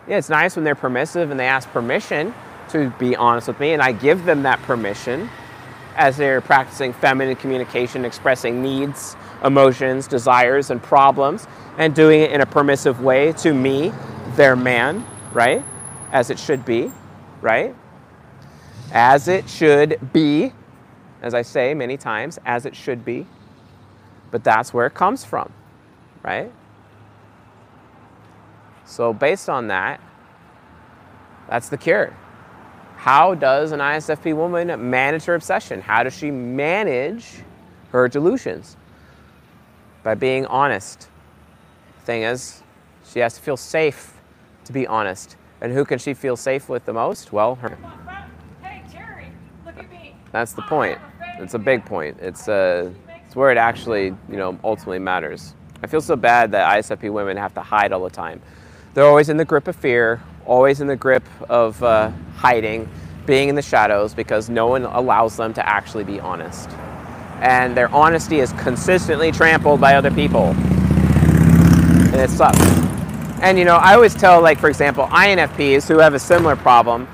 Yeah, 0.07 0.19
it's 0.19 0.29
nice 0.29 0.55
when 0.55 0.63
they're 0.63 0.73
permissive 0.73 1.31
and 1.31 1.37
they 1.37 1.47
ask 1.47 1.69
permission 1.71 2.33
to 2.69 2.91
be 2.91 3.13
honest 3.13 3.49
with 3.49 3.59
me, 3.59 3.73
and 3.73 3.81
I 3.81 3.91
give 3.91 4.23
them 4.23 4.43
that 4.43 4.61
permission 4.61 5.29
as 5.97 6.15
they're 6.15 6.39
practicing 6.39 6.93
feminine 6.93 7.35
communication, 7.35 8.05
expressing 8.05 8.63
needs, 8.63 9.17
emotions, 9.43 10.07
desires, 10.07 10.71
and 10.71 10.81
problems, 10.81 11.47
and 11.77 11.93
doing 11.93 12.21
it 12.21 12.31
in 12.31 12.39
a 12.39 12.45
permissive 12.45 13.01
way 13.01 13.33
to 13.33 13.53
me, 13.53 13.91
their 14.37 14.55
man, 14.55 15.05
right? 15.33 15.61
As 16.13 16.29
it 16.29 16.39
should 16.39 16.63
be, 16.63 16.89
right? 17.41 17.75
As 18.93 19.27
it 19.27 19.49
should 19.49 20.13
be 20.13 20.53
as 21.25 21.33
I 21.33 21.41
say 21.41 21.73
many 21.73 21.97
times, 21.97 22.39
as 22.45 22.67
it 22.67 22.75
should 22.75 23.03
be. 23.03 23.25
But 24.29 24.43
that's 24.43 24.73
where 24.73 24.85
it 24.85 24.93
comes 24.93 25.25
from, 25.25 25.51
right? 26.23 26.51
So, 28.85 29.11
based 29.11 29.49
on 29.49 29.67
that, 29.67 29.99
that's 31.49 31.69
the 31.69 31.77
cure. 31.77 32.15
How 32.97 33.33
does 33.33 33.71
an 33.71 33.79
ISFP 33.79 34.35
woman 34.35 34.89
manage 34.89 35.25
her 35.25 35.33
obsession? 35.33 35.81
How 35.81 36.03
does 36.03 36.15
she 36.15 36.29
manage 36.29 37.41
her 37.91 38.07
delusions? 38.07 38.77
By 40.03 40.13
being 40.13 40.45
honest. 40.45 41.07
Thing 42.03 42.21
is, 42.21 42.61
she 43.03 43.19
has 43.19 43.33
to 43.33 43.41
feel 43.41 43.57
safe 43.57 44.13
to 44.65 44.73
be 44.73 44.85
honest. 44.85 45.37
And 45.61 45.73
who 45.73 45.85
can 45.85 45.97
she 45.97 46.13
feel 46.13 46.35
safe 46.35 46.69
with 46.69 46.85
the 46.85 46.93
most? 46.93 47.31
Well, 47.33 47.55
her. 47.55 47.77
Hey, 48.61 48.83
Terry, 48.91 49.31
look 49.65 49.77
at 49.79 49.89
me. 49.89 50.15
That's 50.31 50.53
the 50.53 50.61
point. 50.63 50.99
Ah. 51.01 51.14
It's 51.39 51.53
a 51.53 51.59
big 51.59 51.85
point. 51.85 52.17
It's, 52.21 52.47
uh, 52.47 52.91
it's 53.25 53.35
where 53.35 53.51
it 53.51 53.57
actually, 53.57 54.05
you 54.05 54.37
know, 54.37 54.57
ultimately 54.63 54.99
matters. 54.99 55.53
I 55.83 55.87
feel 55.87 56.01
so 56.01 56.15
bad 56.15 56.51
that 56.51 56.79
ISFP 56.79 57.11
women 57.11 57.35
have 57.37 57.53
to 57.55 57.61
hide 57.61 57.91
all 57.91 58.03
the 58.03 58.09
time. 58.09 58.41
They're 58.93 59.05
always 59.05 59.27
in 59.29 59.37
the 59.37 59.45
grip 59.45 59.67
of 59.67 59.75
fear, 59.75 60.21
always 60.45 60.79
in 60.79 60.87
the 60.87 60.95
grip 60.95 61.23
of 61.49 61.81
uh, 61.83 62.11
hiding, 62.35 62.89
being 63.25 63.49
in 63.49 63.55
the 63.55 63.61
shadows 63.61 64.13
because 64.13 64.49
no 64.49 64.67
one 64.67 64.85
allows 64.85 65.35
them 65.35 65.53
to 65.55 65.67
actually 65.67 66.05
be 66.05 66.19
honest. 66.19 66.69
And 67.41 67.75
their 67.75 67.89
honesty 67.89 68.39
is 68.39 68.53
consistently 68.53 69.31
trampled 69.31 69.81
by 69.81 69.95
other 69.95 70.11
people. 70.11 70.55
And 72.13 72.15
it 72.15 72.29
sucks. 72.29 72.57
And 73.41 73.59
you 73.59 73.65
know, 73.65 73.75
I 73.75 73.93
always 73.93 74.15
tell, 74.15 74.41
like, 74.41 74.59
for 74.59 74.69
example, 74.69 75.07
INFPs 75.07 75.87
who 75.87 75.99
have 75.99 76.13
a 76.13 76.19
similar 76.19 76.55
problem, 76.55 77.07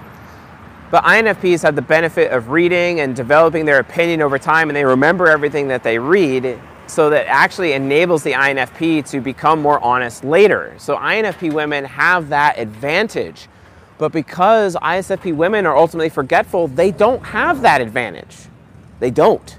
but 0.91 1.05
INFPs 1.05 1.63
have 1.63 1.75
the 1.75 1.81
benefit 1.81 2.33
of 2.33 2.49
reading 2.49 2.99
and 2.99 3.15
developing 3.15 3.63
their 3.65 3.79
opinion 3.79 4.21
over 4.21 4.37
time, 4.37 4.69
and 4.69 4.75
they 4.75 4.83
remember 4.83 5.27
everything 5.27 5.69
that 5.69 5.83
they 5.83 5.97
read, 5.97 6.59
so 6.85 7.09
that 7.09 7.27
actually 7.27 7.71
enables 7.71 8.23
the 8.23 8.33
INFP 8.33 9.09
to 9.09 9.21
become 9.21 9.61
more 9.61 9.81
honest 9.81 10.25
later. 10.25 10.75
So 10.77 10.97
INFP 10.97 11.53
women 11.53 11.85
have 11.85 12.27
that 12.29 12.59
advantage. 12.59 13.47
But 13.97 14.11
because 14.11 14.75
ISFP 14.75 15.33
women 15.33 15.65
are 15.65 15.77
ultimately 15.77 16.09
forgetful, 16.09 16.67
they 16.67 16.91
don't 16.91 17.23
have 17.23 17.61
that 17.61 17.79
advantage. 17.79 18.35
They 18.99 19.11
don't. 19.11 19.57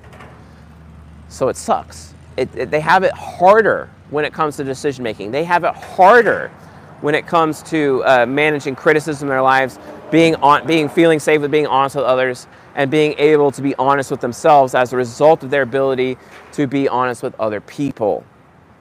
So 1.29 1.49
it 1.49 1.57
sucks. 1.57 2.13
It, 2.37 2.55
it, 2.55 2.71
they 2.71 2.81
have 2.81 3.05
it 3.05 3.13
harder 3.13 3.89
when 4.11 4.27
it 4.27 4.35
comes 4.35 4.59
to 4.59 4.65
decision 4.65 5.03
making. 5.03 5.31
They 5.31 5.45
have 5.45 5.65
it 5.65 5.75
harder 5.75 6.51
when 7.03 7.15
it 7.15 7.27
comes 7.27 7.63
to 7.65 8.03
uh, 8.05 8.25
managing 8.27 8.75
criticism 8.75 9.29
in 9.29 9.31
their 9.31 9.43
lives, 9.43 9.79
being 10.11 10.35
on, 10.37 10.67
being 10.67 10.89
feeling 10.89 11.19
safe 11.19 11.41
with 11.43 11.51
being 11.51 11.67
honest 11.67 11.97
with 11.97 12.05
others, 12.05 12.47
and 12.75 12.91
being 12.91 13.15
able 13.19 13.51
to 13.51 13.61
be 13.61 13.75
honest 13.75 14.11
with 14.11 14.21
themselves 14.21 14.75
as 14.75 14.93
a 14.93 14.97
result 14.97 15.43
of 15.43 15.51
their 15.51 15.63
ability 15.63 16.17
to 16.53 16.67
be 16.67 16.89
honest 16.89 17.23
with 17.23 17.39
other 17.39 17.61
people. 17.61 18.25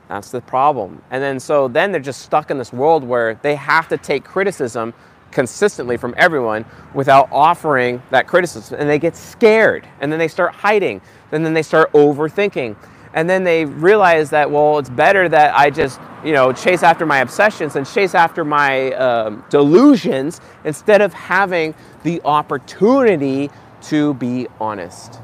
That's 0.07 0.31
the 0.31 0.41
problem. 0.41 1.01
And 1.11 1.21
then 1.21 1.39
so 1.39 1.67
then 1.67 1.91
they're 1.91 2.01
just 2.01 2.21
stuck 2.21 2.51
in 2.51 2.57
this 2.57 2.71
world 2.71 3.03
where 3.03 3.35
they 3.41 3.55
have 3.55 3.87
to 3.89 3.97
take 3.97 4.23
criticism 4.23 4.93
consistently 5.31 5.97
from 5.97 6.13
everyone 6.17 6.65
without 6.93 7.29
offering 7.31 8.01
that 8.11 8.27
criticism 8.27 8.77
and 8.79 8.89
they 8.89 8.99
get 8.99 9.15
scared 9.15 9.87
and 10.01 10.11
then 10.11 10.19
they 10.19 10.27
start 10.27 10.53
hiding 10.53 11.01
and 11.31 11.45
then 11.45 11.53
they 11.53 11.61
start 11.61 11.91
overthinking 11.93 12.75
and 13.13 13.29
then 13.29 13.43
they 13.43 13.65
realize 13.65 14.29
that 14.29 14.49
well 14.49 14.79
it's 14.79 14.89
better 14.89 15.27
that 15.27 15.53
i 15.55 15.69
just 15.69 15.99
you 16.23 16.31
know 16.31 16.51
chase 16.53 16.83
after 16.83 17.05
my 17.05 17.19
obsessions 17.19 17.75
and 17.75 17.85
chase 17.85 18.15
after 18.15 18.45
my 18.45 18.91
um, 18.93 19.43
delusions 19.49 20.39
instead 20.63 21.01
of 21.01 21.13
having 21.13 21.73
the 22.03 22.21
opportunity 22.23 23.49
to 23.81 24.13
be 24.15 24.47
honest 24.59 25.15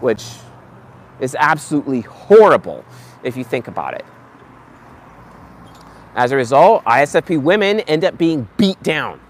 which 0.00 0.24
is 1.20 1.36
absolutely 1.38 2.00
horrible 2.00 2.84
if 3.22 3.36
you 3.36 3.44
think 3.44 3.68
about 3.68 3.94
it. 3.94 4.04
As 6.14 6.32
a 6.32 6.36
result 6.36 6.84
isfp 6.84 7.40
women 7.40 7.80
end 7.80 8.04
up 8.04 8.18
being 8.18 8.48
beat 8.56 8.82
down. 8.82 9.20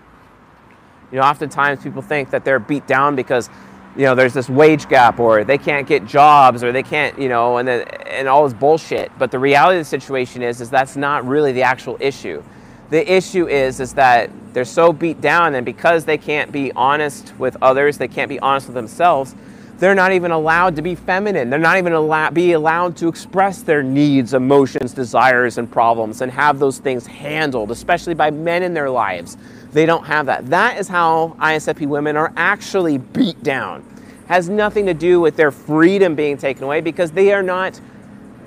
You 1.12 1.18
know 1.18 1.24
oftentimes 1.24 1.83
people 1.83 2.03
think 2.03 2.31
that 2.31 2.44
they're 2.44 2.59
beat 2.59 2.87
down 2.87 3.16
because 3.16 3.50
you 3.96 4.05
know, 4.05 4.14
there's 4.14 4.35
this 4.35 4.48
wage 4.48 4.88
gap 4.88 5.18
or 5.18 5.44
they 5.44 5.59
can't 5.59 5.87
get 5.87 6.07
jobs 6.07 6.62
or 6.62 6.72
they 6.72 6.83
can't, 6.83 7.18
you 7.18 7.29
know, 7.29 7.59
and 7.59 7.66
then, 7.66 7.88
and 8.07 8.29
all 8.29 8.44
this 8.44 8.55
bullshit. 8.55 9.11
But 9.18 9.31
the 9.31 9.38
reality 9.38 9.79
of 9.79 9.81
the 9.81 9.88
situation 9.88 10.42
is, 10.42 10.61
is 10.61 10.70
that's 10.70 10.96
not 10.96 11.26
really 11.26 11.53
the 11.53 11.62
actual 11.62 11.96
issue. 12.00 12.42
The 12.90 13.12
issue 13.12 13.48
is, 13.48 13.81
is 13.81 13.94
that 13.94 14.31
they're 14.53 14.64
so 14.64 14.92
beat 14.92 15.20
down 15.20 15.55
and 15.55 15.64
because 15.64 16.05
they 16.05 16.18
can't 16.18 16.53
be 16.53 16.72
honest 16.72 17.35
with 17.38 17.57
others, 17.62 17.98
they 17.98 18.09
can't 18.09 18.29
be 18.29 18.38
honest 18.40 18.68
with 18.68 18.74
themselves, 18.74 19.35
they're 19.79 19.94
not 19.94 20.12
even 20.12 20.31
allowed 20.31 20.76
to 20.76 20.83
be 20.83 20.94
feminine. 20.94 21.48
They're 21.48 21.59
not 21.59 21.79
even 21.79 21.94
allowed, 21.94 22.35
be 22.35 22.53
allowed 22.53 22.96
to 22.98 23.09
express 23.09 23.62
their 23.62 23.83
needs, 23.83 24.35
emotions, 24.35 24.92
desires, 24.92 25.57
and 25.57 25.70
problems 25.70 26.20
and 26.20 26.31
have 26.31 26.59
those 26.59 26.79
things 26.79 27.07
handled, 27.07 27.70
especially 27.70 28.14
by 28.14 28.31
men 28.31 28.62
in 28.62 28.74
their 28.74 28.90
lives. 28.90 29.38
They 29.72 29.87
don't 29.87 30.04
have 30.04 30.26
that. 30.26 30.46
That 30.50 30.78
is 30.78 30.88
how 30.88 31.37
ISFP 31.38 31.87
women 31.87 32.16
are 32.16 32.33
actually 32.37 32.98
beat 32.98 33.42
down. 33.42 33.85
Has 34.26 34.48
nothing 34.48 34.87
to 34.87 34.94
do 34.94 35.20
with 35.20 35.37
their 35.37 35.50
freedom 35.50 36.14
being 36.14 36.37
taken 36.37 36.64
away 36.64 36.80
because 36.80 37.12
they 37.12 37.33
are 37.33 37.42
not, 37.42 37.80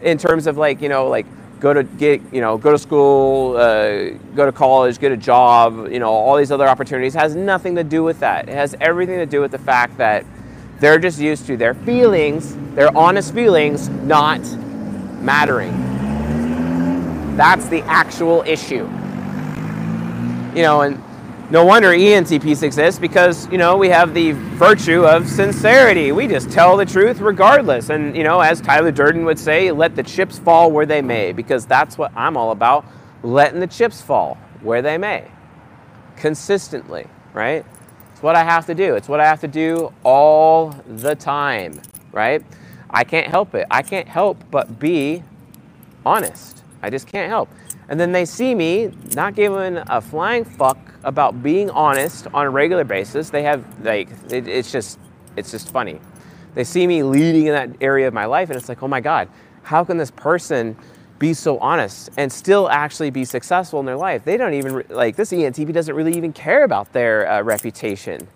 in 0.01 0.17
terms 0.17 0.47
of 0.47 0.57
like 0.57 0.81
you 0.81 0.89
know 0.89 1.07
like 1.07 1.25
go 1.59 1.73
to 1.73 1.83
get 1.83 2.21
you 2.33 2.41
know 2.41 2.57
go 2.57 2.71
to 2.71 2.77
school, 2.77 3.55
uh, 3.55 4.09
go 4.36 4.45
to 4.45 4.51
college, 4.51 4.99
get 4.99 5.12
a 5.12 5.17
job, 5.17 5.89
you 5.91 5.99
know 5.99 6.09
all 6.09 6.38
these 6.38 6.51
other 6.51 6.67
opportunities. 6.67 7.13
Has 7.13 7.36
nothing 7.36 7.75
to 7.75 7.83
do 7.83 8.03
with 8.03 8.19
that. 8.19 8.49
It 8.49 8.55
has 8.55 8.75
everything 8.81 9.17
to 9.19 9.25
do 9.25 9.41
with 9.41 9.51
the 9.51 9.57
fact 9.57 9.97
that 9.97 10.25
they're 10.79 10.99
just 10.99 11.19
used 11.19 11.47
to 11.47 11.55
their 11.55 11.73
feelings, 11.73 12.57
their 12.75 12.95
honest 12.97 13.33
feelings, 13.33 13.88
not 13.89 14.41
mattering. 15.21 15.71
That's 17.38 17.67
the 17.69 17.81
actual 17.83 18.43
issue. 18.45 18.89
You 20.55 20.62
know, 20.62 20.81
and 20.81 21.01
no 21.53 21.63
wonder 21.63 21.89
ENTPs 21.89 22.63
exist 22.63 22.99
because, 22.99 23.47
you 23.51 23.59
know, 23.59 23.77
we 23.77 23.87
have 23.87 24.15
the 24.15 24.31
virtue 24.31 25.05
of 25.05 25.29
sincerity. 25.29 26.11
We 26.11 26.27
just 26.27 26.49
tell 26.49 26.75
the 26.75 26.85
truth 26.85 27.19
regardless. 27.19 27.91
And, 27.91 28.17
you 28.17 28.23
know, 28.23 28.39
as 28.39 28.59
Tyler 28.59 28.91
Durden 28.91 29.23
would 29.25 29.37
say, 29.37 29.71
let 29.71 29.95
the 29.95 30.01
chips 30.01 30.39
fall 30.39 30.71
where 30.71 30.87
they 30.87 30.99
may, 30.99 31.31
because 31.31 31.67
that's 31.67 31.95
what 31.95 32.11
I'm 32.15 32.37
all 32.37 32.49
about 32.49 32.85
letting 33.21 33.59
the 33.59 33.67
chips 33.67 34.01
fall. 34.01 34.39
where 34.63 34.81
they 34.81 34.97
may, 34.97 35.29
consistently, 36.15 37.05
right? 37.33 37.65
It's 38.13 38.23
what 38.23 38.35
I 38.35 38.43
have 38.43 38.65
to 38.67 38.73
do. 38.73 38.95
It's 38.95 39.09
what 39.09 39.19
I 39.19 39.25
have 39.25 39.41
to 39.41 39.47
do 39.47 39.93
all 40.03 40.69
the 40.87 41.15
time, 41.15 41.79
right? 42.11 42.43
I 42.89 43.03
can't 43.03 43.27
help 43.27 43.53
it. 43.53 43.67
I 43.69 43.81
can't 43.81 44.07
help 44.07 44.43
but 44.49 44.79
be 44.79 45.21
honest. 46.05 46.63
I 46.81 46.89
just 46.89 47.07
can't 47.07 47.29
help. 47.29 47.49
And 47.93 47.99
then 47.99 48.12
they 48.12 48.25
see 48.25 48.56
me 48.56 48.91
not 49.15 49.36
giving 49.36 49.77
a 49.77 50.01
flying 50.01 50.45
fuck 50.45 50.79
about 51.03 51.43
being 51.43 51.69
honest 51.69 52.25
on 52.34 52.47
a 52.47 52.49
regular 52.49 52.84
basis. 52.84 53.29
They 53.29 53.43
have 53.43 53.63
like 53.86 54.10
it, 54.32 54.47
it's 54.47 54.71
just 54.71 54.97
it's 55.38 55.51
just 55.51 55.69
funny. 55.69 56.01
They 56.56 56.63
see 56.63 56.88
me 56.88 57.03
leading 57.03 57.45
in 57.45 57.53
that 57.53 57.69
area 57.82 58.08
of 58.08 58.13
my 58.15 58.25
life, 58.25 58.49
and 58.49 58.58
it's 58.58 58.67
like, 58.67 58.82
oh 58.82 58.88
my 58.88 58.99
god, 58.99 59.29
how 59.62 59.84
can 59.84 59.97
this 59.97 60.10
person 60.10 60.75
be 61.19 61.36
so 61.36 61.60
honest 61.60 62.10
and 62.17 62.32
still 62.34 62.67
actually 62.67 63.12
be 63.12 63.25
successful 63.25 63.79
in 63.79 63.86
their 63.86 63.95
life? 63.95 64.23
They 64.23 64.38
don't 64.38 64.56
even 64.56 64.84
like 64.89 65.15
this 65.15 65.32
ENTP 65.32 65.71
doesn't 65.71 65.93
really 65.93 66.17
even 66.17 66.34
care 66.34 66.63
about 66.63 66.93
their 66.93 67.29
uh, 67.29 67.43
reputation 67.43 68.27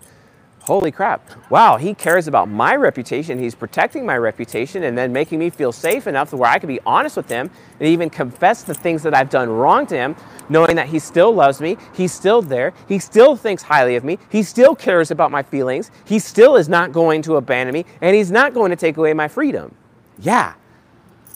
holy 0.68 0.92
crap, 0.92 1.28
wow, 1.50 1.76
he 1.76 1.94
cares 1.94 2.28
about 2.28 2.48
my 2.48 2.76
reputation. 2.76 3.38
He's 3.38 3.56
protecting 3.56 4.06
my 4.06 4.16
reputation 4.16 4.84
and 4.84 4.96
then 4.96 5.12
making 5.12 5.40
me 5.40 5.50
feel 5.50 5.72
safe 5.72 6.06
enough 6.06 6.32
where 6.32 6.48
I 6.48 6.60
can 6.60 6.68
be 6.68 6.78
honest 6.86 7.16
with 7.16 7.28
him 7.28 7.50
and 7.80 7.88
even 7.88 8.08
confess 8.08 8.62
the 8.62 8.74
things 8.74 9.02
that 9.02 9.14
I've 9.14 9.30
done 9.30 9.48
wrong 9.48 9.86
to 9.86 9.96
him, 9.96 10.14
knowing 10.48 10.76
that 10.76 10.86
he 10.86 11.00
still 11.00 11.32
loves 11.32 11.60
me, 11.60 11.76
he's 11.94 12.12
still 12.12 12.40
there, 12.42 12.72
he 12.86 13.00
still 13.00 13.34
thinks 13.34 13.62
highly 13.62 13.96
of 13.96 14.04
me, 14.04 14.18
he 14.30 14.44
still 14.44 14.76
cares 14.76 15.10
about 15.10 15.32
my 15.32 15.42
feelings, 15.42 15.90
he 16.04 16.20
still 16.20 16.54
is 16.54 16.68
not 16.68 16.92
going 16.92 17.22
to 17.22 17.36
abandon 17.36 17.72
me, 17.72 17.84
and 18.00 18.14
he's 18.14 18.30
not 18.30 18.54
going 18.54 18.70
to 18.70 18.76
take 18.76 18.96
away 18.96 19.12
my 19.14 19.26
freedom. 19.26 19.74
Yeah, 20.20 20.54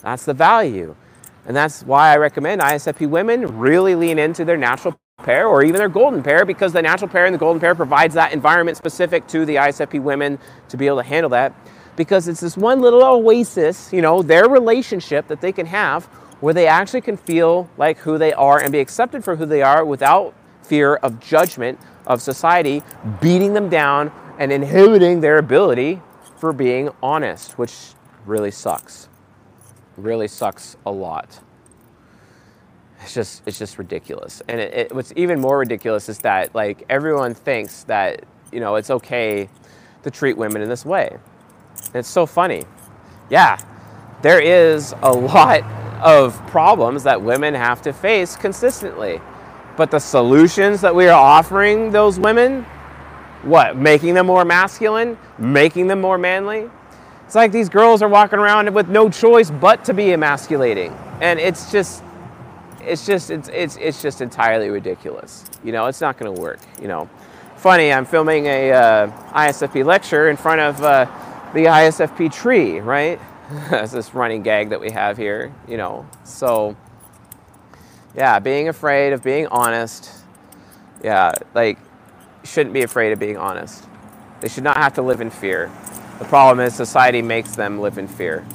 that's 0.01 0.25
the 0.25 0.33
value. 0.33 0.95
And 1.45 1.55
that's 1.55 1.83
why 1.83 2.13
I 2.13 2.17
recommend 2.17 2.61
ISFP 2.61 3.09
women 3.09 3.57
really 3.57 3.95
lean 3.95 4.17
into 4.17 4.45
their 4.45 4.57
natural 4.57 4.97
pair 5.23 5.47
or 5.47 5.63
even 5.63 5.77
their 5.77 5.89
golden 5.89 6.21
pair 6.21 6.45
because 6.45 6.73
the 6.73 6.81
natural 6.81 7.09
pair 7.09 7.25
and 7.25 7.33
the 7.33 7.39
golden 7.39 7.59
pair 7.59 7.73
provides 7.73 8.13
that 8.13 8.33
environment 8.33 8.77
specific 8.77 9.25
to 9.27 9.45
the 9.45 9.55
ISFP 9.55 10.01
women 10.01 10.37
to 10.69 10.77
be 10.77 10.87
able 10.87 10.97
to 10.97 11.07
handle 11.07 11.29
that 11.29 11.53
because 11.95 12.27
it's 12.27 12.41
this 12.41 12.57
one 12.57 12.81
little 12.81 13.03
oasis, 13.03 13.93
you 13.93 14.01
know, 14.01 14.21
their 14.21 14.49
relationship 14.49 15.27
that 15.27 15.41
they 15.41 15.51
can 15.51 15.65
have 15.65 16.05
where 16.41 16.53
they 16.53 16.67
actually 16.67 17.01
can 17.01 17.15
feel 17.15 17.69
like 17.77 17.97
who 17.99 18.17
they 18.17 18.33
are 18.33 18.59
and 18.59 18.71
be 18.71 18.79
accepted 18.79 19.23
for 19.23 19.35
who 19.35 19.45
they 19.45 19.61
are 19.61 19.85
without 19.85 20.33
fear 20.63 20.95
of 20.95 21.19
judgment 21.19 21.79
of 22.05 22.21
society 22.21 22.81
beating 23.21 23.53
them 23.53 23.69
down 23.69 24.11
and 24.39 24.51
inhibiting 24.51 25.21
their 25.21 25.37
ability 25.37 26.01
for 26.37 26.51
being 26.51 26.89
honest, 27.01 27.57
which 27.57 27.93
really 28.25 28.51
sucks. 28.51 29.07
Really 29.95 30.27
sucks 30.27 30.75
a 30.85 30.91
lot 30.91 31.39
it's 33.03 33.13
just 33.13 33.43
it's 33.45 33.59
just 33.59 33.77
ridiculous. 33.77 34.41
And 34.47 34.59
it, 34.59 34.73
it, 34.73 34.95
what's 34.95 35.13
even 35.15 35.39
more 35.39 35.59
ridiculous 35.59 36.09
is 36.09 36.19
that 36.19 36.55
like 36.55 36.85
everyone 36.89 37.33
thinks 37.33 37.83
that 37.83 38.23
you 38.51 38.59
know 38.59 38.75
it's 38.75 38.89
okay 38.89 39.49
to 40.03 40.11
treat 40.11 40.37
women 40.37 40.61
in 40.61 40.69
this 40.69 40.85
way. 40.85 41.09
And 41.87 41.95
it's 41.95 42.09
so 42.09 42.25
funny. 42.25 42.63
Yeah, 43.29 43.59
there 44.21 44.39
is 44.39 44.93
a 45.01 45.11
lot 45.11 45.63
of 46.01 46.35
problems 46.47 47.03
that 47.03 47.21
women 47.21 47.53
have 47.53 47.81
to 47.83 47.93
face 47.93 48.35
consistently. 48.35 49.19
But 49.75 49.89
the 49.91 49.99
solutions 49.99 50.81
that 50.81 50.93
we 50.93 51.07
are 51.07 51.19
offering 51.19 51.91
those 51.91 52.19
women, 52.19 52.63
what, 53.41 53.75
making 53.75 54.13
them 54.13 54.27
more 54.27 54.45
masculine, 54.45 55.17
making 55.39 55.87
them 55.87 55.99
more 55.99 56.17
manly? 56.17 56.69
It's 57.25 57.33
like 57.35 57.51
these 57.51 57.69
girls 57.69 58.03
are 58.03 58.09
walking 58.09 58.37
around 58.37 58.71
with 58.73 58.87
no 58.89 59.09
choice 59.09 59.49
but 59.49 59.83
to 59.85 59.93
be 59.93 60.13
emasculating. 60.13 60.91
And 61.21 61.39
it's 61.39 61.71
just 61.71 62.03
it's 62.85 63.05
just 63.05 63.29
it's 63.29 63.49
it's 63.49 63.77
it's 63.77 64.01
just 64.01 64.21
entirely 64.21 64.69
ridiculous. 64.69 65.45
You 65.63 65.71
know, 65.71 65.85
it's 65.87 66.01
not 66.01 66.17
going 66.17 66.33
to 66.33 66.41
work. 66.41 66.59
You 66.81 66.87
know, 66.87 67.09
funny. 67.57 67.91
I'm 67.91 68.05
filming 68.05 68.45
a 68.47 68.71
uh, 68.71 69.07
ISFP 69.31 69.85
lecture 69.85 70.29
in 70.29 70.37
front 70.37 70.61
of 70.61 70.81
uh, 70.81 71.05
the 71.53 71.65
ISFP 71.65 72.31
tree, 72.31 72.79
right? 72.79 73.19
That's 73.69 73.91
this 73.91 74.13
running 74.13 74.43
gag 74.43 74.69
that 74.69 74.79
we 74.79 74.91
have 74.91 75.17
here. 75.17 75.53
You 75.67 75.77
know, 75.77 76.05
so 76.23 76.75
yeah, 78.15 78.39
being 78.39 78.69
afraid 78.69 79.13
of 79.13 79.23
being 79.23 79.47
honest. 79.47 80.09
Yeah, 81.03 81.31
like 81.53 81.77
shouldn't 82.43 82.73
be 82.73 82.83
afraid 82.83 83.11
of 83.11 83.19
being 83.19 83.37
honest. 83.37 83.85
They 84.41 84.49
should 84.49 84.63
not 84.63 84.77
have 84.77 84.93
to 84.95 85.01
live 85.01 85.21
in 85.21 85.29
fear. 85.29 85.71
The 86.19 86.25
problem 86.25 86.65
is 86.65 86.75
society 86.75 87.21
makes 87.21 87.55
them 87.55 87.79
live 87.79 87.97
in 87.97 88.07
fear 88.07 88.45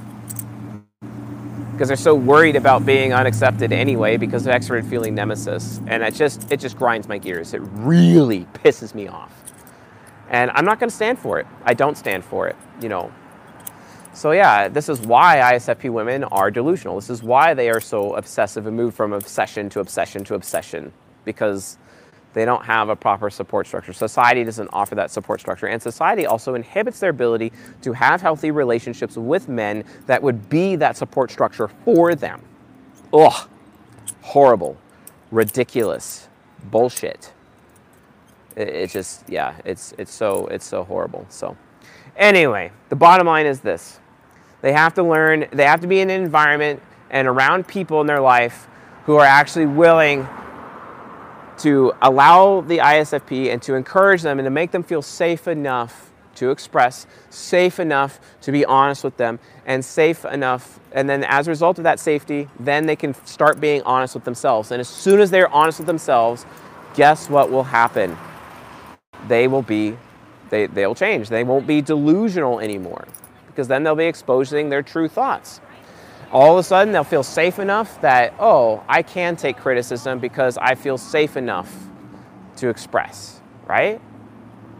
because 1.79 1.87
they're 1.87 1.97
so 1.97 2.13
worried 2.13 2.57
about 2.57 2.85
being 2.85 3.13
unaccepted 3.13 3.73
anyway 3.73 4.17
because 4.17 4.45
of 4.45 4.53
extroverted 4.53 4.91
feeling 4.91 5.15
nemesis. 5.15 5.81
And 5.87 6.03
it 6.03 6.13
just 6.13 6.51
it 6.51 6.59
just 6.59 6.77
grinds 6.77 7.07
my 7.07 7.19
gears. 7.19 7.55
It 7.55 7.61
really 7.61 8.47
pisses 8.53 8.97
me 8.97 9.07
off. 9.07 9.33
And 10.29 10.51
i'm 10.51 10.65
not 10.65 10.81
going 10.81 10.91
to 10.91 10.97
stand 10.97 11.21
for 11.21 11.39
it. 11.39 11.47
I 11.65 11.75
don't 11.75 11.97
stand 11.97 12.25
for 12.25 12.49
it 12.49 12.57
you 12.83 12.89
know. 12.89 13.13
So 14.13 14.33
yeah 14.33 14.67
this 14.67 14.89
is 14.89 15.01
why 15.03 15.37
isfp 15.55 15.89
women 15.89 16.25
are 16.25 16.51
delusional. 16.51 16.97
This 16.97 17.11
is 17.11 17.23
why 17.23 17.55
they 17.55 17.71
are 17.71 17.81
so 17.81 18.15
obsessive 18.15 18.67
and 18.67 18.77
move 18.77 18.93
from 18.93 19.13
obsession 19.13 19.69
to 19.71 19.79
obsession 19.79 20.25
to 20.25 20.35
obsession. 20.35 20.93
Because 21.25 21.79
they 22.39 22.45
don't 22.45 22.65
have 22.65 22.89
a 22.89 22.95
proper 22.95 23.31
support 23.31 23.67
structure. 23.67 23.93
Society 23.93 24.45
doesn't 24.45 24.69
offer 24.73 24.95
that 24.95 25.11
support 25.11 25.41
structure. 25.41 25.67
And 25.67 25.83
society 25.83 26.25
also 26.25 26.55
inhibits 26.55 27.01
their 27.01 27.11
ability 27.11 27.53
to 27.83 27.93
have 27.93 28.21
healthy 28.21 28.53
relationships 28.53 29.17
with 29.17 29.49
men 29.49 29.83
that 30.07 30.23
would 30.23 30.49
be 30.49 30.77
that 30.77 30.97
support 30.97 31.33
structure 31.33 31.67
for 31.67 32.15
them. 32.15 32.41
Ugh. 33.13 33.49
Horrible. 34.23 34.77
Ridiculous. 35.33 36.29
Bullshit. 36.71 37.33
It, 38.55 38.69
it 38.69 38.91
just, 38.91 39.29
yeah, 39.29 39.57
it's, 39.65 39.93
it's, 39.99 40.15
so, 40.15 40.47
it's 40.47 40.65
so 40.65 40.85
horrible. 40.85 41.27
So, 41.31 41.57
anyway, 42.17 42.71
the 42.89 42.97
bottom 42.97 43.27
line 43.27 43.47
is 43.47 43.61
this 43.61 43.99
they 44.61 44.73
have 44.73 44.95
to 44.95 45.03
learn, 45.03 45.47
they 45.51 45.65
have 45.65 45.81
to 45.81 45.89
be 45.89 46.01
in 46.01 46.09
an 46.11 46.23
environment 46.23 46.83
and 47.11 47.27
around 47.27 47.67
people 47.67 48.01
in 48.01 48.07
their 48.07 48.21
life 48.21 48.69
who 49.07 49.17
are 49.17 49.25
actually 49.25 49.67
willing 49.67 50.29
to 51.59 51.93
allow 52.03 52.61
the 52.61 52.79
ISFP 52.79 53.53
and 53.53 53.61
to 53.63 53.75
encourage 53.75 54.23
them 54.23 54.39
and 54.39 54.47
to 54.47 54.51
make 54.51 54.71
them 54.71 54.83
feel 54.83 55.03
safe 55.03 55.49
enough 55.49 56.11
to 56.37 56.51
express, 56.51 57.07
safe 57.31 57.81
enough 57.81 58.21
to 58.43 58.53
be 58.53 58.65
honest 58.65 59.03
with 59.03 59.17
them, 59.17 59.41
and 59.67 59.85
safe 59.85 60.25
enough. 60.25 60.79
And 60.93 61.11
then, 61.11 61.25
as 61.25 61.49
a 61.49 61.51
result 61.51 61.79
of 61.79 61.85
that 61.85 61.99
safety, 61.99 62.49
then 62.61 62.87
they 62.87 62.97
can 62.97 63.15
start 63.27 63.61
being 63.61 63.83
honest 63.83 64.15
with 64.15 64.25
themselves. 64.25 64.71
And 64.71 64.81
as 64.81 64.89
soon 64.89 65.21
as 65.21 65.31
they're 65.31 65.53
honest 65.53 65.79
with 65.79 65.87
themselves, 65.87 66.47
guess 66.95 67.29
what 67.29 67.51
will 67.51 67.65
happen? 67.65 68.17
They 69.27 69.49
will 69.49 69.63
be, 69.63 69.97
they, 70.51 70.67
they'll 70.67 70.95
change. 70.95 71.29
They 71.29 71.43
won't 71.43 71.67
be 71.67 71.83
delusional 71.83 72.61
anymore 72.61 73.07
because 73.49 73.67
then 73.67 73.83
they'll 73.83 73.97
be 73.97 74.05
exposing 74.05 74.69
their 74.69 74.83
true 74.83 75.09
thoughts 75.09 75.61
all 76.33 76.53
of 76.53 76.59
a 76.59 76.63
sudden 76.63 76.93
they'll 76.93 77.05
feel 77.05 77.23
safe 77.23 77.59
enough 77.59 78.01
that, 78.01 78.35
oh, 78.39 78.83
I 78.89 79.03
can 79.03 79.37
take 79.37 79.57
criticism 79.57 80.19
because 80.19 80.59
I 80.59 80.75
feel 80.75 80.99
safe 80.99 81.37
enough 81.37 81.75
to 82.57 82.69
express, 82.69 83.41
right? 83.67 84.01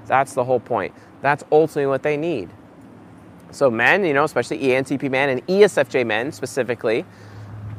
That's 0.07 0.35
the 0.35 0.45
whole 0.45 0.61
point. 0.61 0.95
That's 1.21 1.45
ultimately 1.51 1.87
what 1.87 2.03
they 2.03 2.17
need. 2.17 2.51
So, 3.51 3.71
men, 3.71 4.05
you 4.05 4.13
know, 4.13 4.25
especially 4.25 4.59
ENTP 4.59 5.11
men 5.11 5.31
and 5.31 5.47
ESFJ 5.47 6.07
men 6.07 6.33
specifically, 6.33 7.05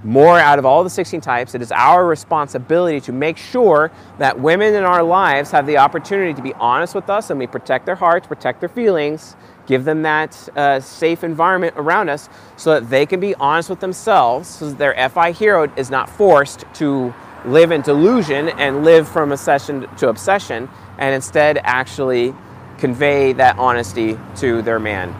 more 0.04 0.40
out 0.40 0.60
of 0.60 0.66
all 0.66 0.84
the 0.84 0.90
16 0.90 1.20
types, 1.20 1.56
it 1.56 1.62
is 1.62 1.72
our 1.72 2.06
responsibility 2.06 3.02
to 3.02 3.12
make 3.12 3.38
sure 3.38 3.92
that 4.18 4.40
women 4.40 4.74
in 4.74 4.84
our 4.84 5.04
lives 5.04 5.52
have 5.52 5.66
the 5.66 5.78
opportunity 5.78 6.34
to 6.34 6.42
be 6.42 6.54
honest 6.54 6.96
with 6.96 7.10
us 7.10 7.30
and 7.30 7.40
we 7.40 7.48
protect 7.48 7.86
their 7.86 7.96
hearts, 7.96 8.26
protect 8.26 8.62
their 8.62 8.70
feelings, 8.70 9.36
give 9.68 9.84
them 9.84 10.02
that 10.04 10.50
uh, 10.58 10.80
safe 10.80 11.24
environment 11.24 11.74
around 11.78 12.10
us 12.10 12.30
so 12.56 12.80
that 12.80 12.90
they 12.90 13.06
can 13.06 13.20
be 13.20 13.36
honest 13.36 13.70
with 13.70 13.80
themselves 13.82 14.48
so 14.48 14.70
that 14.70 14.78
their 14.78 15.10
FI 15.10 15.32
hero 15.32 15.72
is 15.76 15.92
not 15.92 16.10
forced 16.10 16.66
to 16.74 17.14
live 17.46 17.72
in 17.72 17.82
delusion 17.82 18.50
and 18.50 18.84
live 18.84 19.08
from 19.08 19.32
obsession 19.32 19.88
to 19.98 20.10
obsession 20.10 20.70
and 20.98 21.14
instead 21.14 21.60
actually 21.64 22.34
convey 22.78 23.34
that 23.34 23.58
honesty 23.58 24.18
to 24.36 24.62
their 24.62 24.80
man. 24.80 25.14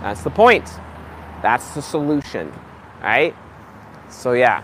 That's 0.00 0.22
the 0.22 0.30
point. 0.30 0.68
That's 1.42 1.74
the 1.74 1.82
solution, 1.82 2.52
right? 3.02 3.34
So 4.12 4.32
yeah. 4.32 4.62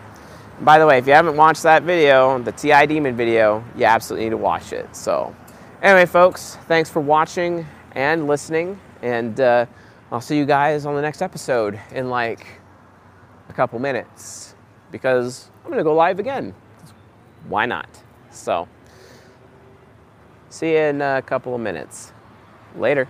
By 0.61 0.79
the 0.79 0.87
way, 0.87 0.99
if 0.99 1.07
you 1.07 1.13
haven't 1.13 1.37
watched 1.37 1.63
that 1.63 1.85
video, 1.85 2.39
the 2.41 2.53
TI 2.53 2.87
Demon 2.87 3.17
video, 3.17 3.65
you 3.77 3.85
absolutely 3.85 4.25
need 4.27 4.31
to 4.31 4.37
watch 4.37 4.73
it. 4.73 4.95
So 4.95 5.35
anyway, 5.83 6.07
folks, 6.07 6.57
thanks 6.67 6.91
for 6.91 7.01
watching 7.01 7.65
and 7.93 8.27
listening. 8.27 8.81
And 9.03 9.41
uh, 9.41 9.67
I'll 10.11 10.21
see 10.21 10.37
you 10.37 10.47
guys 10.47 10.85
on 10.85 10.95
the 10.97 11.03
next 11.03 11.23
episode 11.23 11.79
in 11.93 12.11
like 12.11 12.47
a 13.49 13.53
couple 13.53 13.79
minutes 13.79 14.55
because 14.91 15.51
I'm 15.63 15.71
going 15.71 15.79
to 15.79 15.85
go 15.85 15.95
live 15.95 16.19
again. 16.19 16.55
Why 17.47 17.67
not? 17.67 17.89
So, 18.31 18.69
see 20.49 20.73
you 20.73 20.79
in 20.79 21.03
a 21.03 21.23
couple 21.23 21.55
of 21.55 21.61
minutes. 21.61 22.13
Later. 22.77 23.09